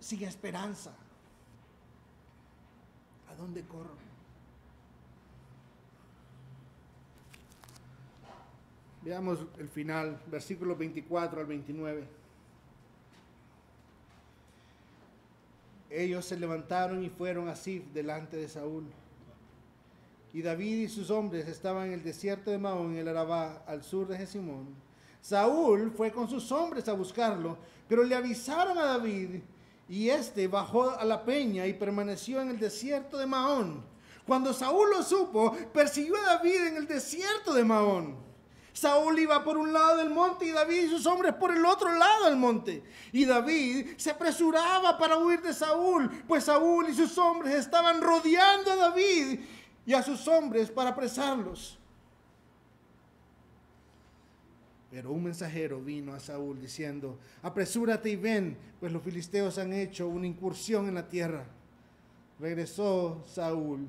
sin 0.00 0.22
esperanza. 0.24 0.92
¿A 3.30 3.34
dónde 3.34 3.62
corro? 3.62 4.07
Veamos 9.02 9.40
el 9.58 9.68
final, 9.68 10.20
versículos 10.26 10.76
24 10.76 11.40
al 11.40 11.46
29. 11.46 12.04
Ellos 15.90 16.24
se 16.24 16.38
levantaron 16.38 17.02
y 17.02 17.08
fueron 17.08 17.48
a 17.48 17.56
Sif 17.56 17.84
delante 17.94 18.36
de 18.36 18.48
Saúl. 18.48 18.84
Y 20.32 20.42
David 20.42 20.82
y 20.82 20.88
sus 20.88 21.10
hombres 21.10 21.48
estaban 21.48 21.86
en 21.86 21.94
el 21.94 22.02
desierto 22.02 22.50
de 22.50 22.58
Maón, 22.58 22.92
en 22.92 22.98
el 22.98 23.08
Arabá, 23.08 23.62
al 23.66 23.82
sur 23.82 24.06
de 24.06 24.18
Jesimón. 24.18 24.66
Saúl 25.22 25.90
fue 25.96 26.12
con 26.12 26.28
sus 26.28 26.52
hombres 26.52 26.88
a 26.88 26.92
buscarlo, 26.92 27.56
pero 27.88 28.04
le 28.04 28.14
avisaron 28.14 28.76
a 28.76 28.84
David, 28.84 29.40
y 29.88 30.10
éste 30.10 30.46
bajó 30.46 30.90
a 30.90 31.04
la 31.04 31.24
peña 31.24 31.66
y 31.66 31.72
permaneció 31.72 32.42
en 32.42 32.50
el 32.50 32.58
desierto 32.58 33.16
de 33.16 33.26
Maón. 33.26 33.82
Cuando 34.26 34.52
Saúl 34.52 34.90
lo 34.90 35.02
supo, 35.02 35.56
persiguió 35.72 36.14
a 36.16 36.34
David 36.34 36.66
en 36.68 36.76
el 36.76 36.86
desierto 36.86 37.54
de 37.54 37.64
Maón. 37.64 38.27
Saúl 38.78 39.18
iba 39.18 39.42
por 39.42 39.58
un 39.58 39.72
lado 39.72 39.96
del 39.96 40.10
monte 40.10 40.46
y 40.46 40.50
David 40.50 40.84
y 40.84 40.88
sus 40.88 41.04
hombres 41.06 41.34
por 41.34 41.50
el 41.50 41.64
otro 41.64 41.92
lado 41.92 42.26
del 42.26 42.36
monte. 42.36 42.82
Y 43.12 43.24
David 43.24 43.94
se 43.96 44.10
apresuraba 44.10 44.96
para 44.96 45.18
huir 45.18 45.42
de 45.42 45.52
Saúl, 45.52 46.08
pues 46.26 46.44
Saúl 46.44 46.88
y 46.88 46.94
sus 46.94 47.18
hombres 47.18 47.54
estaban 47.54 48.00
rodeando 48.00 48.72
a 48.72 48.76
David 48.76 49.40
y 49.84 49.94
a 49.94 50.02
sus 50.02 50.26
hombres 50.28 50.70
para 50.70 50.90
apresarlos. 50.90 51.78
Pero 54.90 55.12
un 55.12 55.24
mensajero 55.24 55.80
vino 55.80 56.14
a 56.14 56.20
Saúl 56.20 56.60
diciendo, 56.60 57.18
apresúrate 57.42 58.10
y 58.10 58.16
ven, 58.16 58.56
pues 58.80 58.92
los 58.92 59.02
filisteos 59.02 59.58
han 59.58 59.72
hecho 59.72 60.08
una 60.08 60.26
incursión 60.26 60.88
en 60.88 60.94
la 60.94 61.08
tierra. 61.08 61.44
Regresó 62.38 63.22
Saúl, 63.26 63.88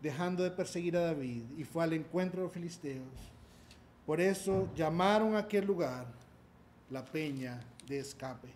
dejando 0.00 0.44
de 0.44 0.50
perseguir 0.50 0.96
a 0.96 1.00
David, 1.00 1.42
y 1.56 1.64
fue 1.64 1.82
al 1.82 1.94
encuentro 1.94 2.40
de 2.40 2.46
los 2.46 2.52
filisteos. 2.52 3.37
Por 4.08 4.22
eso 4.22 4.70
llamaron 4.74 5.34
a 5.34 5.40
aquel 5.40 5.66
lugar 5.66 6.06
la 6.88 7.04
peña 7.04 7.60
de 7.86 7.98
escape. 7.98 8.48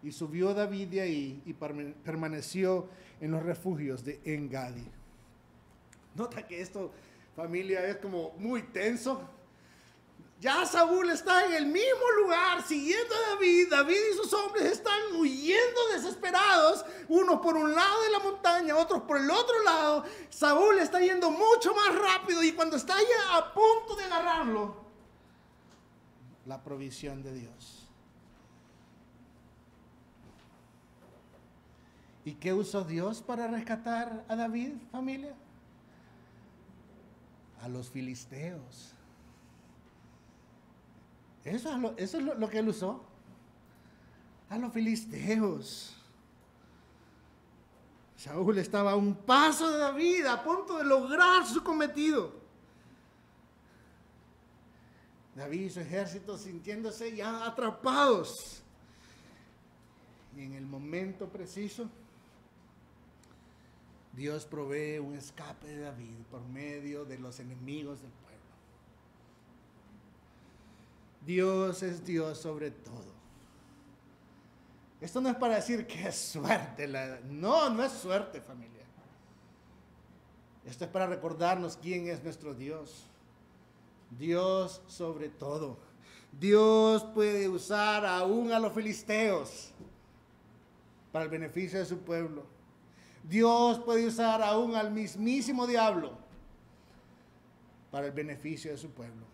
Y 0.00 0.12
subió 0.12 0.54
David 0.54 0.86
de 0.86 1.00
ahí 1.00 1.42
y 1.44 1.54
permaneció 1.54 2.88
en 3.20 3.32
los 3.32 3.42
refugios 3.42 4.04
de 4.04 4.20
Engadi. 4.24 4.86
Nota 6.14 6.46
que 6.46 6.60
esto, 6.60 6.92
familia, 7.34 7.84
es 7.84 7.96
como 7.96 8.30
muy 8.38 8.62
tenso 8.62 9.28
ya 10.40 10.64
Saúl 10.64 11.10
está 11.10 11.44
en 11.44 11.52
el 11.52 11.66
mismo 11.66 12.10
lugar 12.22 12.66
siguiendo 12.66 13.14
a 13.14 13.34
David. 13.34 13.68
David 13.70 13.98
y 14.10 14.16
sus 14.16 14.32
hombres 14.32 14.72
están 14.72 15.14
huyendo 15.14 15.88
desesperados, 15.92 16.82
unos 17.08 17.40
por 17.40 17.58
un 17.58 17.74
lado 17.74 18.02
de 18.04 18.10
la 18.10 18.18
montaña, 18.20 18.74
otros 18.74 19.02
por 19.02 19.18
el 19.18 19.30
otro 19.30 19.62
lado. 19.62 20.04
Saúl 20.30 20.78
está 20.78 20.98
yendo 20.98 21.30
mucho 21.30 21.74
más 21.74 21.94
rápido 21.94 22.42
y 22.42 22.52
cuando 22.52 22.76
está 22.76 22.94
ya 22.96 23.36
a 23.36 23.52
punto 23.52 23.94
de 23.96 24.04
agarrarlo, 24.04 24.76
la 26.46 26.62
provisión 26.62 27.22
de 27.22 27.34
Dios. 27.34 27.86
¿Y 32.24 32.32
qué 32.34 32.54
usó 32.54 32.84
Dios 32.84 33.20
para 33.20 33.46
rescatar 33.46 34.24
a 34.26 34.36
David, 34.36 34.72
familia? 34.90 35.34
A 37.60 37.68
los 37.68 37.90
filisteos. 37.90 38.94
Eso 41.44 41.94
es 41.96 42.14
lo, 42.14 42.48
que 42.48 42.58
él 42.58 42.68
usó. 42.68 43.02
A 44.48 44.58
los 44.58 44.72
filisteos. 44.72 45.96
Saúl 48.16 48.58
estaba 48.58 48.92
a 48.92 48.96
un 48.96 49.14
paso 49.14 49.70
de 49.70 49.78
David, 49.78 50.26
a 50.26 50.42
punto 50.42 50.76
de 50.76 50.84
lograr 50.84 51.46
su 51.46 51.62
cometido. 51.62 52.32
David 55.34 55.60
y 55.60 55.70
su 55.70 55.80
ejército 55.80 56.36
sintiéndose 56.36 57.16
ya 57.16 57.46
atrapados. 57.46 58.60
Y 60.36 60.42
en 60.42 60.52
el 60.52 60.66
momento 60.66 61.28
preciso, 61.28 61.88
Dios 64.12 64.44
provee 64.44 64.98
un 64.98 65.14
escape 65.14 65.66
de 65.66 65.78
David 65.78 66.16
por 66.30 66.42
medio 66.42 67.04
de 67.04 67.18
los 67.18 67.40
enemigos 67.40 68.02
del 68.02 68.10
pueblo. 68.10 68.29
Dios 71.24 71.82
es 71.82 72.04
Dios 72.04 72.38
sobre 72.38 72.70
todo. 72.70 73.10
Esto 75.00 75.20
no 75.20 75.30
es 75.30 75.36
para 75.36 75.56
decir 75.56 75.86
que 75.86 76.08
es 76.08 76.16
suerte. 76.16 76.86
no, 77.28 77.70
no 77.70 77.82
es 77.82 77.92
suerte 77.92 78.40
familia. 78.40 78.84
Esto 80.64 80.84
es 80.84 80.90
para 80.90 81.06
recordarnos 81.06 81.76
quién 81.76 82.08
es 82.08 82.22
nuestro 82.22 82.54
Dios. 82.54 83.06
Dios 84.18 84.82
sobre 84.86 85.28
todo. 85.28 85.78
Dios 86.38 87.04
puede 87.14 87.48
usar 87.48 88.04
aún 88.04 88.52
a 88.52 88.58
los 88.58 88.72
filisteos 88.72 89.72
para 91.12 91.24
el 91.24 91.30
beneficio 91.30 91.78
de 91.78 91.86
su 91.86 91.98
pueblo. 91.98 92.44
Dios 93.22 93.78
puede 93.80 94.06
usar 94.06 94.42
aún 94.42 94.74
al 94.74 94.90
mismísimo 94.90 95.66
diablo 95.66 96.12
para 97.90 98.06
el 98.06 98.12
beneficio 98.12 98.70
de 98.70 98.78
su 98.78 98.90
pueblo. 98.90 99.26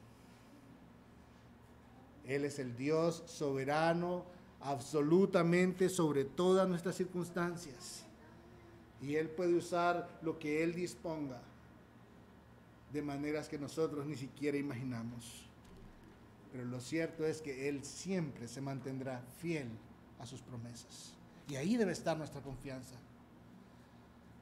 Él 2.27 2.45
es 2.45 2.59
el 2.59 2.77
Dios 2.77 3.22
soberano, 3.27 4.24
absolutamente 4.61 5.89
sobre 5.89 6.24
todas 6.24 6.68
nuestras 6.68 6.97
circunstancias. 6.97 8.05
Y 9.01 9.14
Él 9.14 9.29
puede 9.29 9.55
usar 9.55 10.09
lo 10.22 10.39
que 10.39 10.62
Él 10.62 10.74
disponga 10.74 11.41
de 12.93 13.03
maneras 13.03 13.49
que 13.49 13.59
nosotros 13.59 14.07
ni 14.07 14.16
siquiera 14.16 14.57
imaginamos. 14.57 15.47
Pero 16.53 16.64
lo 16.64 16.81
cierto 16.81 17.24
es 17.24 17.43
que 17.43 17.68
Él 17.68 17.85
siempre 17.85 18.49
se 18.49 18.61
mantendrá 18.61 19.22
fiel 19.41 19.68
a 20.18 20.27
sus 20.27 20.41
promesas. 20.41 21.12
Y 21.49 21.57
ahí 21.57 21.77
debe 21.77 21.93
estar 21.93 22.16
nuestra 22.16 22.41
confianza. 22.41 22.97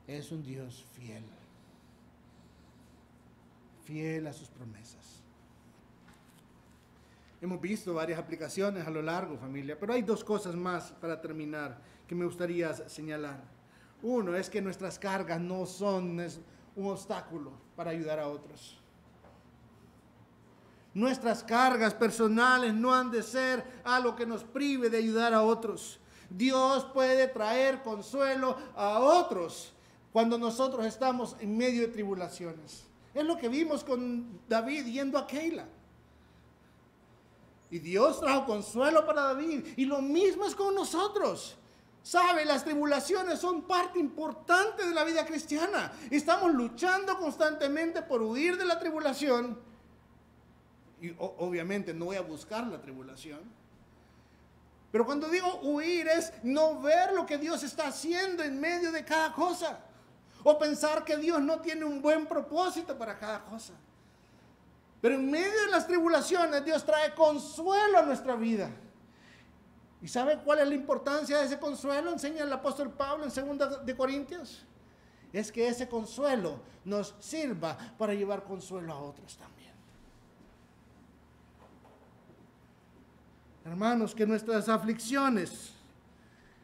Es 0.06 0.30
un 0.32 0.42
Dios 0.42 0.84
fiel. 0.92 1.24
Fiel 3.84 4.26
a 4.26 4.32
sus 4.32 4.48
promesas. 4.48 5.23
Hemos 7.44 7.60
visto 7.60 7.92
varias 7.92 8.18
aplicaciones 8.18 8.86
a 8.86 8.90
lo 8.90 9.02
largo, 9.02 9.36
familia, 9.36 9.78
pero 9.78 9.92
hay 9.92 10.00
dos 10.00 10.24
cosas 10.24 10.56
más 10.56 10.92
para 10.98 11.20
terminar 11.20 11.78
que 12.08 12.14
me 12.14 12.24
gustaría 12.24 12.72
señalar. 12.88 13.38
Uno 14.02 14.34
es 14.34 14.48
que 14.48 14.62
nuestras 14.62 14.98
cargas 14.98 15.38
no 15.42 15.66
son 15.66 16.18
un 16.74 16.86
obstáculo 16.86 17.52
para 17.76 17.90
ayudar 17.90 18.18
a 18.18 18.28
otros. 18.28 18.80
Nuestras 20.94 21.44
cargas 21.44 21.92
personales 21.92 22.72
no 22.72 22.94
han 22.94 23.10
de 23.10 23.22
ser 23.22 23.62
algo 23.84 24.16
que 24.16 24.24
nos 24.24 24.42
prive 24.42 24.88
de 24.88 24.96
ayudar 24.96 25.34
a 25.34 25.42
otros. 25.42 26.00
Dios 26.30 26.86
puede 26.94 27.28
traer 27.28 27.82
consuelo 27.82 28.56
a 28.74 29.00
otros 29.00 29.74
cuando 30.14 30.38
nosotros 30.38 30.86
estamos 30.86 31.36
en 31.40 31.58
medio 31.58 31.82
de 31.82 31.88
tribulaciones. 31.88 32.86
Es 33.12 33.22
lo 33.22 33.36
que 33.36 33.50
vimos 33.50 33.84
con 33.84 34.40
David 34.48 34.86
yendo 34.86 35.18
a 35.18 35.26
Keila. 35.26 35.66
Y 37.70 37.78
Dios 37.78 38.20
trajo 38.20 38.44
consuelo 38.44 39.04
para 39.04 39.22
David. 39.22 39.66
Y 39.76 39.84
lo 39.84 40.00
mismo 40.00 40.46
es 40.46 40.54
con 40.54 40.74
nosotros. 40.74 41.56
Sabe, 42.02 42.44
las 42.44 42.64
tribulaciones 42.64 43.40
son 43.40 43.62
parte 43.62 43.98
importante 43.98 44.86
de 44.86 44.94
la 44.94 45.04
vida 45.04 45.24
cristiana. 45.24 45.90
Estamos 46.10 46.52
luchando 46.52 47.18
constantemente 47.18 48.02
por 48.02 48.20
huir 48.22 48.58
de 48.58 48.66
la 48.66 48.78
tribulación. 48.78 49.58
Y 51.00 51.14
obviamente 51.18 51.94
no 51.94 52.06
voy 52.06 52.16
a 52.16 52.20
buscar 52.20 52.66
la 52.66 52.80
tribulación. 52.80 53.40
Pero 54.92 55.06
cuando 55.06 55.28
digo 55.28 55.60
huir 55.62 56.06
es 56.06 56.32
no 56.42 56.80
ver 56.80 57.12
lo 57.14 57.26
que 57.26 57.38
Dios 57.38 57.62
está 57.62 57.88
haciendo 57.88 58.42
en 58.42 58.60
medio 58.60 58.92
de 58.92 59.04
cada 59.04 59.32
cosa. 59.32 59.80
O 60.44 60.58
pensar 60.58 61.04
que 61.04 61.16
Dios 61.16 61.40
no 61.40 61.60
tiene 61.60 61.84
un 61.84 62.02
buen 62.02 62.26
propósito 62.26 62.96
para 62.98 63.18
cada 63.18 63.44
cosa. 63.44 63.72
Pero 65.04 65.16
en 65.16 65.30
medio 65.30 65.64
de 65.66 65.70
las 65.70 65.86
tribulaciones 65.86 66.64
Dios 66.64 66.82
trae 66.82 67.14
consuelo 67.14 67.98
a 67.98 68.02
nuestra 68.04 68.36
vida. 68.36 68.70
¿Y 70.00 70.08
sabe 70.08 70.38
cuál 70.38 70.60
es 70.60 70.68
la 70.68 70.74
importancia 70.74 71.36
de 71.36 71.44
ese 71.44 71.58
consuelo? 71.58 72.10
Enseña 72.10 72.42
el 72.42 72.50
apóstol 72.50 72.90
Pablo 72.90 73.26
en 73.26 73.58
2 73.58 73.84
de 73.84 73.94
Corintios. 73.94 74.64
Es 75.30 75.52
que 75.52 75.68
ese 75.68 75.90
consuelo 75.90 76.58
nos 76.86 77.14
sirva 77.20 77.76
para 77.98 78.14
llevar 78.14 78.44
consuelo 78.44 78.94
a 78.94 78.98
otros 78.98 79.36
también. 79.36 79.74
Hermanos, 83.66 84.14
que 84.14 84.26
nuestras 84.26 84.70
aflicciones 84.70 85.74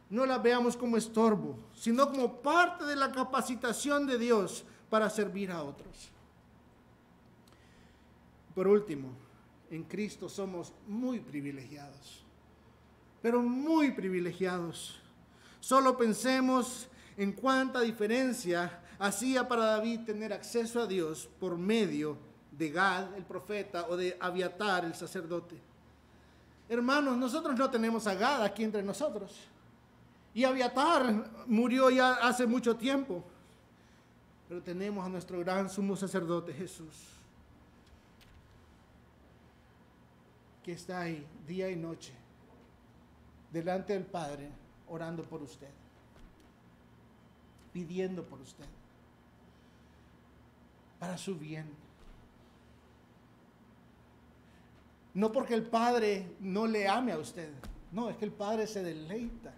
no 0.09 0.25
las 0.25 0.43
veamos 0.43 0.79
como 0.79 0.97
estorbo, 0.97 1.59
sino 1.75 2.09
como 2.09 2.41
parte 2.41 2.87
de 2.87 2.97
la 2.97 3.13
capacitación 3.13 4.07
de 4.07 4.17
Dios 4.17 4.65
para 4.89 5.11
servir 5.11 5.53
a 5.53 5.63
otros. 5.63 6.11
Por 8.55 8.67
último, 8.67 9.11
en 9.71 9.85
Cristo 9.85 10.29
somos 10.29 10.73
muy 10.87 11.21
privilegiados, 11.21 12.25
pero 13.23 13.43
muy 13.43 13.93
privilegiados. 13.93 15.01
Solo 15.61 15.97
pensemos 15.97 16.89
en 17.17 17.33
cuánta 17.33 17.81
diferencia 17.81 18.81
hacía 18.99 19.47
para 19.47 19.65
David 19.65 20.01
tener 20.01 20.33
acceso 20.33 20.81
a 20.81 20.87
Dios 20.87 21.29
por 21.39 21.57
medio 21.57 22.17
de 22.51 22.71
Gad, 22.71 23.15
el 23.17 23.25
profeta, 23.25 23.87
o 23.89 23.97
de 23.97 24.17
Abiatar, 24.21 24.85
el 24.85 24.95
sacerdote. 24.95 25.57
Hermanos, 26.69 27.17
nosotros 27.17 27.57
no 27.57 27.71
tenemos 27.71 28.07
a 28.07 28.15
Gad 28.15 28.43
aquí 28.43 28.65
entre 28.65 28.83
nosotros. 28.83 29.33
Y 30.35 30.45
Abiatar 30.45 31.45
murió 31.47 31.91
ya 31.91 32.15
hace 32.15 32.47
mucho 32.47 32.77
tiempo. 32.77 33.25
Pero 34.49 34.63
tenemos 34.63 35.05
a 35.05 35.09
nuestro 35.09 35.39
gran 35.41 35.69
sumo 35.69 35.97
sacerdote 35.97 36.53
Jesús. 36.53 37.20
Que 40.63 40.73
está 40.73 41.01
ahí 41.01 41.27
día 41.47 41.71
y 41.71 41.77
noche 41.77 42.13
delante 43.53 43.93
del 43.93 44.05
Padre 44.05 44.49
orando 44.89 45.23
por 45.25 45.43
usted, 45.43 45.71
pidiendo 47.73 48.25
por 48.25 48.41
usted, 48.41 48.67
para 50.99 51.17
su 51.17 51.37
bien. 51.37 51.67
No 55.15 55.33
porque 55.33 55.55
el 55.55 55.65
Padre 55.65 56.37
no 56.41 56.67
le 56.67 56.89
ame 56.89 57.13
a 57.13 57.19
usted, 57.19 57.53
no, 57.93 58.09
es 58.09 58.17
que 58.17 58.25
el 58.25 58.33
Padre 58.33 58.67
se 58.67 58.83
deleita 58.83 59.53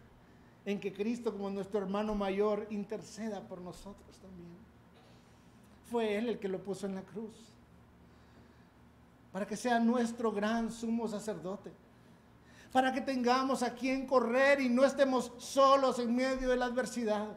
en 0.64 0.80
que 0.80 0.92
Cristo 0.92 1.32
como 1.32 1.50
nuestro 1.50 1.80
hermano 1.80 2.14
mayor 2.14 2.66
interceda 2.70 3.40
por 3.40 3.60
nosotros 3.60 4.16
también. 4.18 4.52
Fue 5.90 6.16
Él 6.16 6.28
el 6.28 6.38
que 6.38 6.48
lo 6.48 6.62
puso 6.62 6.86
en 6.86 6.94
la 6.94 7.02
cruz. 7.02 7.51
Para 9.32 9.46
que 9.46 9.56
sea 9.56 9.80
nuestro 9.80 10.30
gran 10.30 10.70
sumo 10.70 11.08
sacerdote, 11.08 11.72
para 12.70 12.92
que 12.92 13.00
tengamos 13.00 13.62
a 13.62 13.74
quien 13.74 14.06
correr 14.06 14.60
y 14.60 14.68
no 14.68 14.84
estemos 14.84 15.32
solos 15.38 15.98
en 15.98 16.14
medio 16.14 16.50
de 16.50 16.56
la 16.56 16.66
adversidad, 16.66 17.34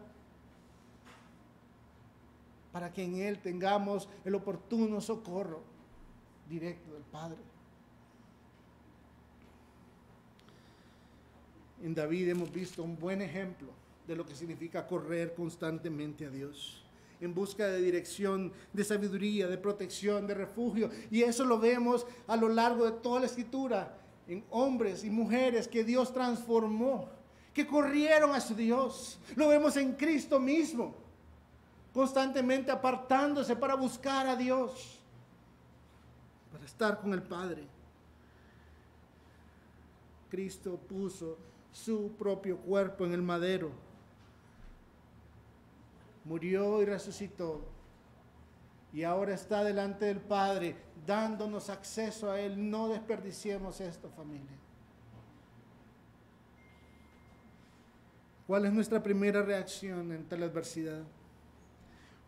para 2.74 2.92
que 2.92 3.04
en 3.04 3.16
Él 3.16 3.40
tengamos 3.40 4.10
el 4.26 4.36
oportuno 4.36 5.00
socorro 5.00 5.64
directo 6.50 6.94
del 6.94 7.04
Padre. 7.04 7.38
En 11.82 11.96
David 11.96 12.30
hemos 12.30 12.52
visto 12.52 12.84
un 12.84 12.98
buen 12.98 13.22
ejemplo 13.22 13.70
de 14.06 14.16
lo 14.16 14.26
que 14.26 14.36
significa 14.36 14.86
correr 14.86 15.34
constantemente 15.34 16.26
a 16.26 16.30
Dios 16.30 16.85
en 17.22 17.34
busca 17.34 17.68
de 17.68 17.82
dirección, 17.82 18.52
de 18.74 18.84
sabiduría, 18.84 19.48
de 19.48 19.58
protección, 19.58 20.28
de 20.28 20.34
refugio. 20.34 20.90
Y 21.10 21.24
eso 21.24 21.46
lo 21.46 21.60
vemos 21.60 22.06
a 22.28 22.36
lo 22.36 22.50
largo 22.50 22.86
de 22.86 22.92
toda 22.92 23.22
la 23.22 23.26
escritura, 23.26 23.98
en 24.28 24.44
hombres 24.50 25.04
y 25.04 25.10
mujeres 25.10 25.68
que 25.68 25.84
Dios 25.84 26.12
transformó, 26.14 27.10
que 27.54 27.68
corrieron 27.68 28.32
a 28.32 28.42
su 28.42 28.56
Dios. 28.56 29.20
Lo 29.36 29.48
vemos 29.48 29.78
en 29.78 29.94
Cristo 29.94 30.40
mismo, 30.40 30.96
constantemente 31.94 32.72
apartándose 32.72 33.56
para 33.56 33.76
buscar 33.76 34.28
a 34.28 34.36
Dios, 34.36 35.00
para 36.52 36.66
estar 36.66 37.00
con 37.00 37.14
el 37.14 37.22
Padre. 37.22 37.64
Cristo 40.30 40.78
puso 40.90 41.38
su 41.72 42.12
propio 42.18 42.58
cuerpo 42.58 43.06
en 43.06 43.14
el 43.14 43.22
madero 43.22 43.72
murió 46.26 46.82
y 46.82 46.86
resucitó. 46.86 47.62
Y 48.92 49.04
ahora 49.04 49.34
está 49.34 49.64
delante 49.64 50.06
del 50.06 50.20
Padre, 50.20 50.76
dándonos 51.06 51.70
acceso 51.70 52.32
a 52.32 52.40
Él. 52.40 52.70
No 52.70 52.90
desperdiciemos 52.90 53.80
esto, 53.82 54.10
familia. 54.10 54.58
¿Cuál 58.48 58.66
es 58.66 58.74
nuestra 58.74 59.02
primera 59.02 59.42
reacción 59.42 60.12
ante 60.12 60.38
la 60.38 60.46
adversidad? 60.46 61.02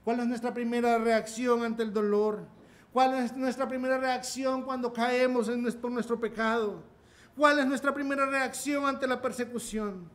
¿Cuál 0.03 0.21
es 0.21 0.27
nuestra 0.27 0.53
primera 0.53 0.97
reacción 0.97 1.63
ante 1.63 1.83
el 1.83 1.93
dolor? 1.93 2.45
¿Cuál 2.91 3.13
es 3.15 3.35
nuestra 3.35 3.67
primera 3.67 3.97
reacción 3.97 4.63
cuando 4.63 4.91
caemos 4.91 5.49
en 5.49 5.63
por 5.73 5.91
nuestro 5.91 6.19
pecado? 6.19 6.81
¿Cuál 7.35 7.59
es 7.59 7.67
nuestra 7.67 7.93
primera 7.93 8.25
reacción 8.25 8.85
ante 8.85 9.05
la 9.05 9.21
persecución? 9.21 10.09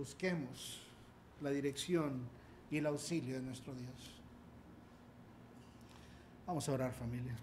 Busquemos 0.00 0.80
la 1.42 1.50
dirección 1.50 2.22
y 2.70 2.78
el 2.78 2.86
auxilio 2.86 3.34
de 3.34 3.42
nuestro 3.42 3.74
Dios. 3.74 4.16
Vamos 6.46 6.66
a 6.66 6.72
orar 6.72 6.92
familia. 6.92 7.36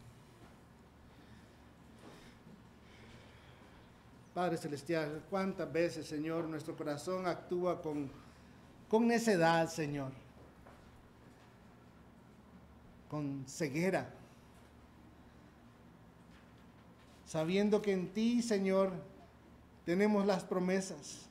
Padre 4.33 4.57
Celestial, 4.57 5.23
cuántas 5.29 5.71
veces, 5.71 6.07
Señor, 6.07 6.45
nuestro 6.45 6.75
corazón 6.75 7.27
actúa 7.27 7.79
con, 7.79 8.09
con 8.89 9.07
necedad, 9.07 9.69
Señor, 9.69 10.11
con 13.07 13.45
ceguera, 13.47 14.09
sabiendo 17.27 17.83
que 17.83 17.93
en 17.93 18.11
ti, 18.13 18.41
Señor, 18.41 18.93
tenemos 19.85 20.25
las 20.25 20.43
promesas 20.43 21.26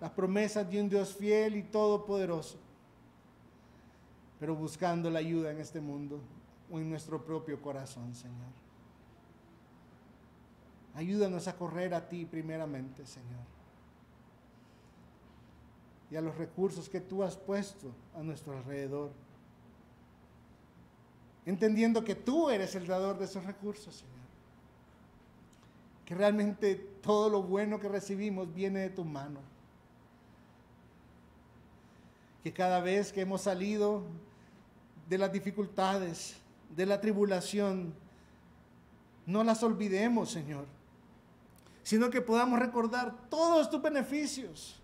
las 0.00 0.10
promesas 0.10 0.68
de 0.70 0.80
un 0.80 0.88
Dios 0.88 1.14
fiel 1.14 1.56
y 1.56 1.62
todopoderoso, 1.62 2.58
pero 4.38 4.54
buscando 4.54 5.10
la 5.10 5.20
ayuda 5.20 5.50
en 5.50 5.58
este 5.58 5.80
mundo 5.80 6.20
o 6.70 6.78
en 6.78 6.90
nuestro 6.90 7.24
propio 7.24 7.60
corazón, 7.60 8.14
Señor. 8.14 8.52
Ayúdanos 10.94 11.46
a 11.48 11.56
correr 11.56 11.94
a 11.94 12.08
ti 12.08 12.24
primeramente, 12.24 13.06
Señor. 13.06 13.44
Y 16.10 16.16
a 16.16 16.20
los 16.20 16.36
recursos 16.36 16.88
que 16.88 17.00
tú 17.00 17.22
has 17.22 17.36
puesto 17.36 17.90
a 18.14 18.22
nuestro 18.22 18.56
alrededor. 18.56 19.10
Entendiendo 21.44 22.04
que 22.04 22.14
tú 22.14 22.48
eres 22.48 22.74
el 22.74 22.86
dador 22.86 23.18
de 23.18 23.24
esos 23.24 23.44
recursos, 23.44 23.94
Señor. 23.94 24.14
Que 26.04 26.14
realmente 26.14 26.76
todo 27.02 27.28
lo 27.28 27.42
bueno 27.42 27.80
que 27.80 27.88
recibimos 27.88 28.52
viene 28.54 28.80
de 28.80 28.90
tu 28.90 29.04
mano 29.04 29.55
que 32.46 32.52
cada 32.52 32.78
vez 32.80 33.12
que 33.12 33.22
hemos 33.22 33.42
salido 33.42 34.04
de 35.08 35.18
las 35.18 35.32
dificultades, 35.32 36.36
de 36.76 36.86
la 36.86 37.00
tribulación, 37.00 37.92
no 39.26 39.42
las 39.42 39.64
olvidemos, 39.64 40.30
Señor, 40.30 40.64
sino 41.82 42.08
que 42.08 42.20
podamos 42.20 42.60
recordar 42.60 43.28
todos 43.28 43.68
tus 43.68 43.82
beneficios, 43.82 44.80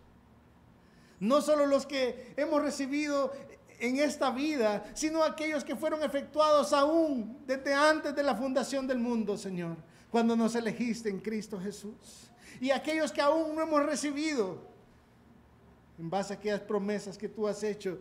no 1.21 1.41
solo 1.41 1.65
los 1.67 1.87
que 1.87 2.35
hemos 2.37 2.61
recibido 2.61 3.33
en 3.79 4.01
esta 4.01 4.33
vida, 4.33 4.83
sino 4.93 5.23
aquellos 5.23 5.63
que 5.63 5.77
fueron 5.77 6.03
efectuados 6.03 6.73
aún 6.73 7.39
desde 7.47 7.73
antes 7.73 8.13
de 8.13 8.25
la 8.25 8.35
fundación 8.35 8.89
del 8.89 8.99
mundo, 8.99 9.39
Señor, 9.39 9.77
cuando 10.11 10.35
nos 10.35 10.57
elegiste 10.57 11.11
en 11.11 11.21
Cristo 11.21 11.61
Jesús. 11.61 12.29
Y 12.61 12.73
aquellos 12.73 13.13
que 13.13 13.21
aún 13.21 13.55
no 13.55 13.63
hemos 13.63 13.87
recibido, 13.87 14.72
en 15.99 16.11
base 16.11 16.33
a 16.33 16.37
aquellas 16.37 16.61
promesas 16.61 17.19
que 17.19 17.29
tú 17.29 17.47
has 17.47 17.63
hecho 17.63 17.99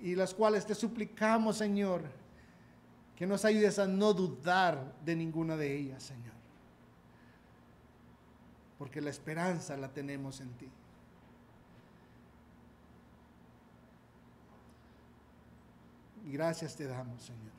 y 0.00 0.14
las 0.14 0.34
cuales 0.34 0.66
te 0.66 0.74
suplicamos, 0.74 1.56
Señor, 1.56 2.02
que 3.16 3.26
nos 3.26 3.44
ayudes 3.44 3.78
a 3.78 3.86
no 3.86 4.12
dudar 4.12 4.94
de 5.04 5.16
ninguna 5.16 5.56
de 5.56 5.74
ellas, 5.74 6.02
Señor. 6.02 6.34
Porque 8.78 9.00
la 9.00 9.10
esperanza 9.10 9.76
la 9.76 9.92
tenemos 9.92 10.40
en 10.40 10.52
ti. 10.54 10.68
Gracias 16.26 16.74
te 16.74 16.86
damos, 16.86 17.22
Señor. 17.22 17.52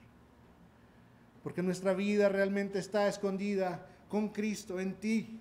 Porque 1.43 1.62
nuestra 1.62 1.93
vida 1.93 2.28
realmente 2.30 2.80
está 2.80 3.08
escondida 3.08 3.88
con 4.10 4.30
Cristo 4.30 4.80
en 4.80 4.95
ti 4.95 5.39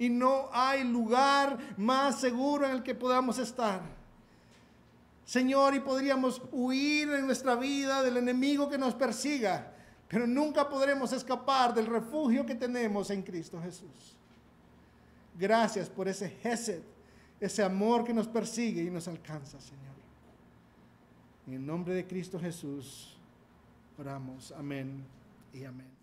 y 0.00 0.08
no 0.08 0.48
hay 0.50 0.82
lugar 0.82 1.58
más 1.76 2.20
seguro 2.20 2.64
en 2.64 2.72
el 2.72 2.82
que 2.82 2.94
podamos 2.94 3.38
estar. 3.38 3.82
Señor, 5.26 5.74
y 5.74 5.80
podríamos 5.80 6.40
huir 6.50 7.10
en 7.10 7.26
nuestra 7.26 7.54
vida 7.54 8.02
del 8.02 8.16
enemigo 8.16 8.70
que 8.70 8.78
nos 8.78 8.94
persiga, 8.94 9.74
pero 10.08 10.26
nunca 10.26 10.66
podremos 10.70 11.12
escapar 11.12 11.74
del 11.74 11.84
refugio 11.84 12.46
que 12.46 12.54
tenemos 12.54 13.10
en 13.10 13.22
Cristo 13.22 13.60
Jesús. 13.62 14.16
Gracias 15.38 15.90
por 15.90 16.08
ese 16.08 16.30
Gesed, 16.30 16.80
ese 17.38 17.62
amor 17.62 18.02
que 18.02 18.14
nos 18.14 18.26
persigue 18.26 18.82
y 18.82 18.90
nos 18.90 19.06
alcanza, 19.06 19.60
Señor. 19.60 19.80
En 21.46 21.52
el 21.52 21.66
nombre 21.66 21.92
de 21.92 22.06
Cristo 22.06 22.40
Jesús 22.40 23.18
oramos. 23.98 24.50
Amén 24.52 25.04
y 25.52 25.62
amén. 25.64 25.99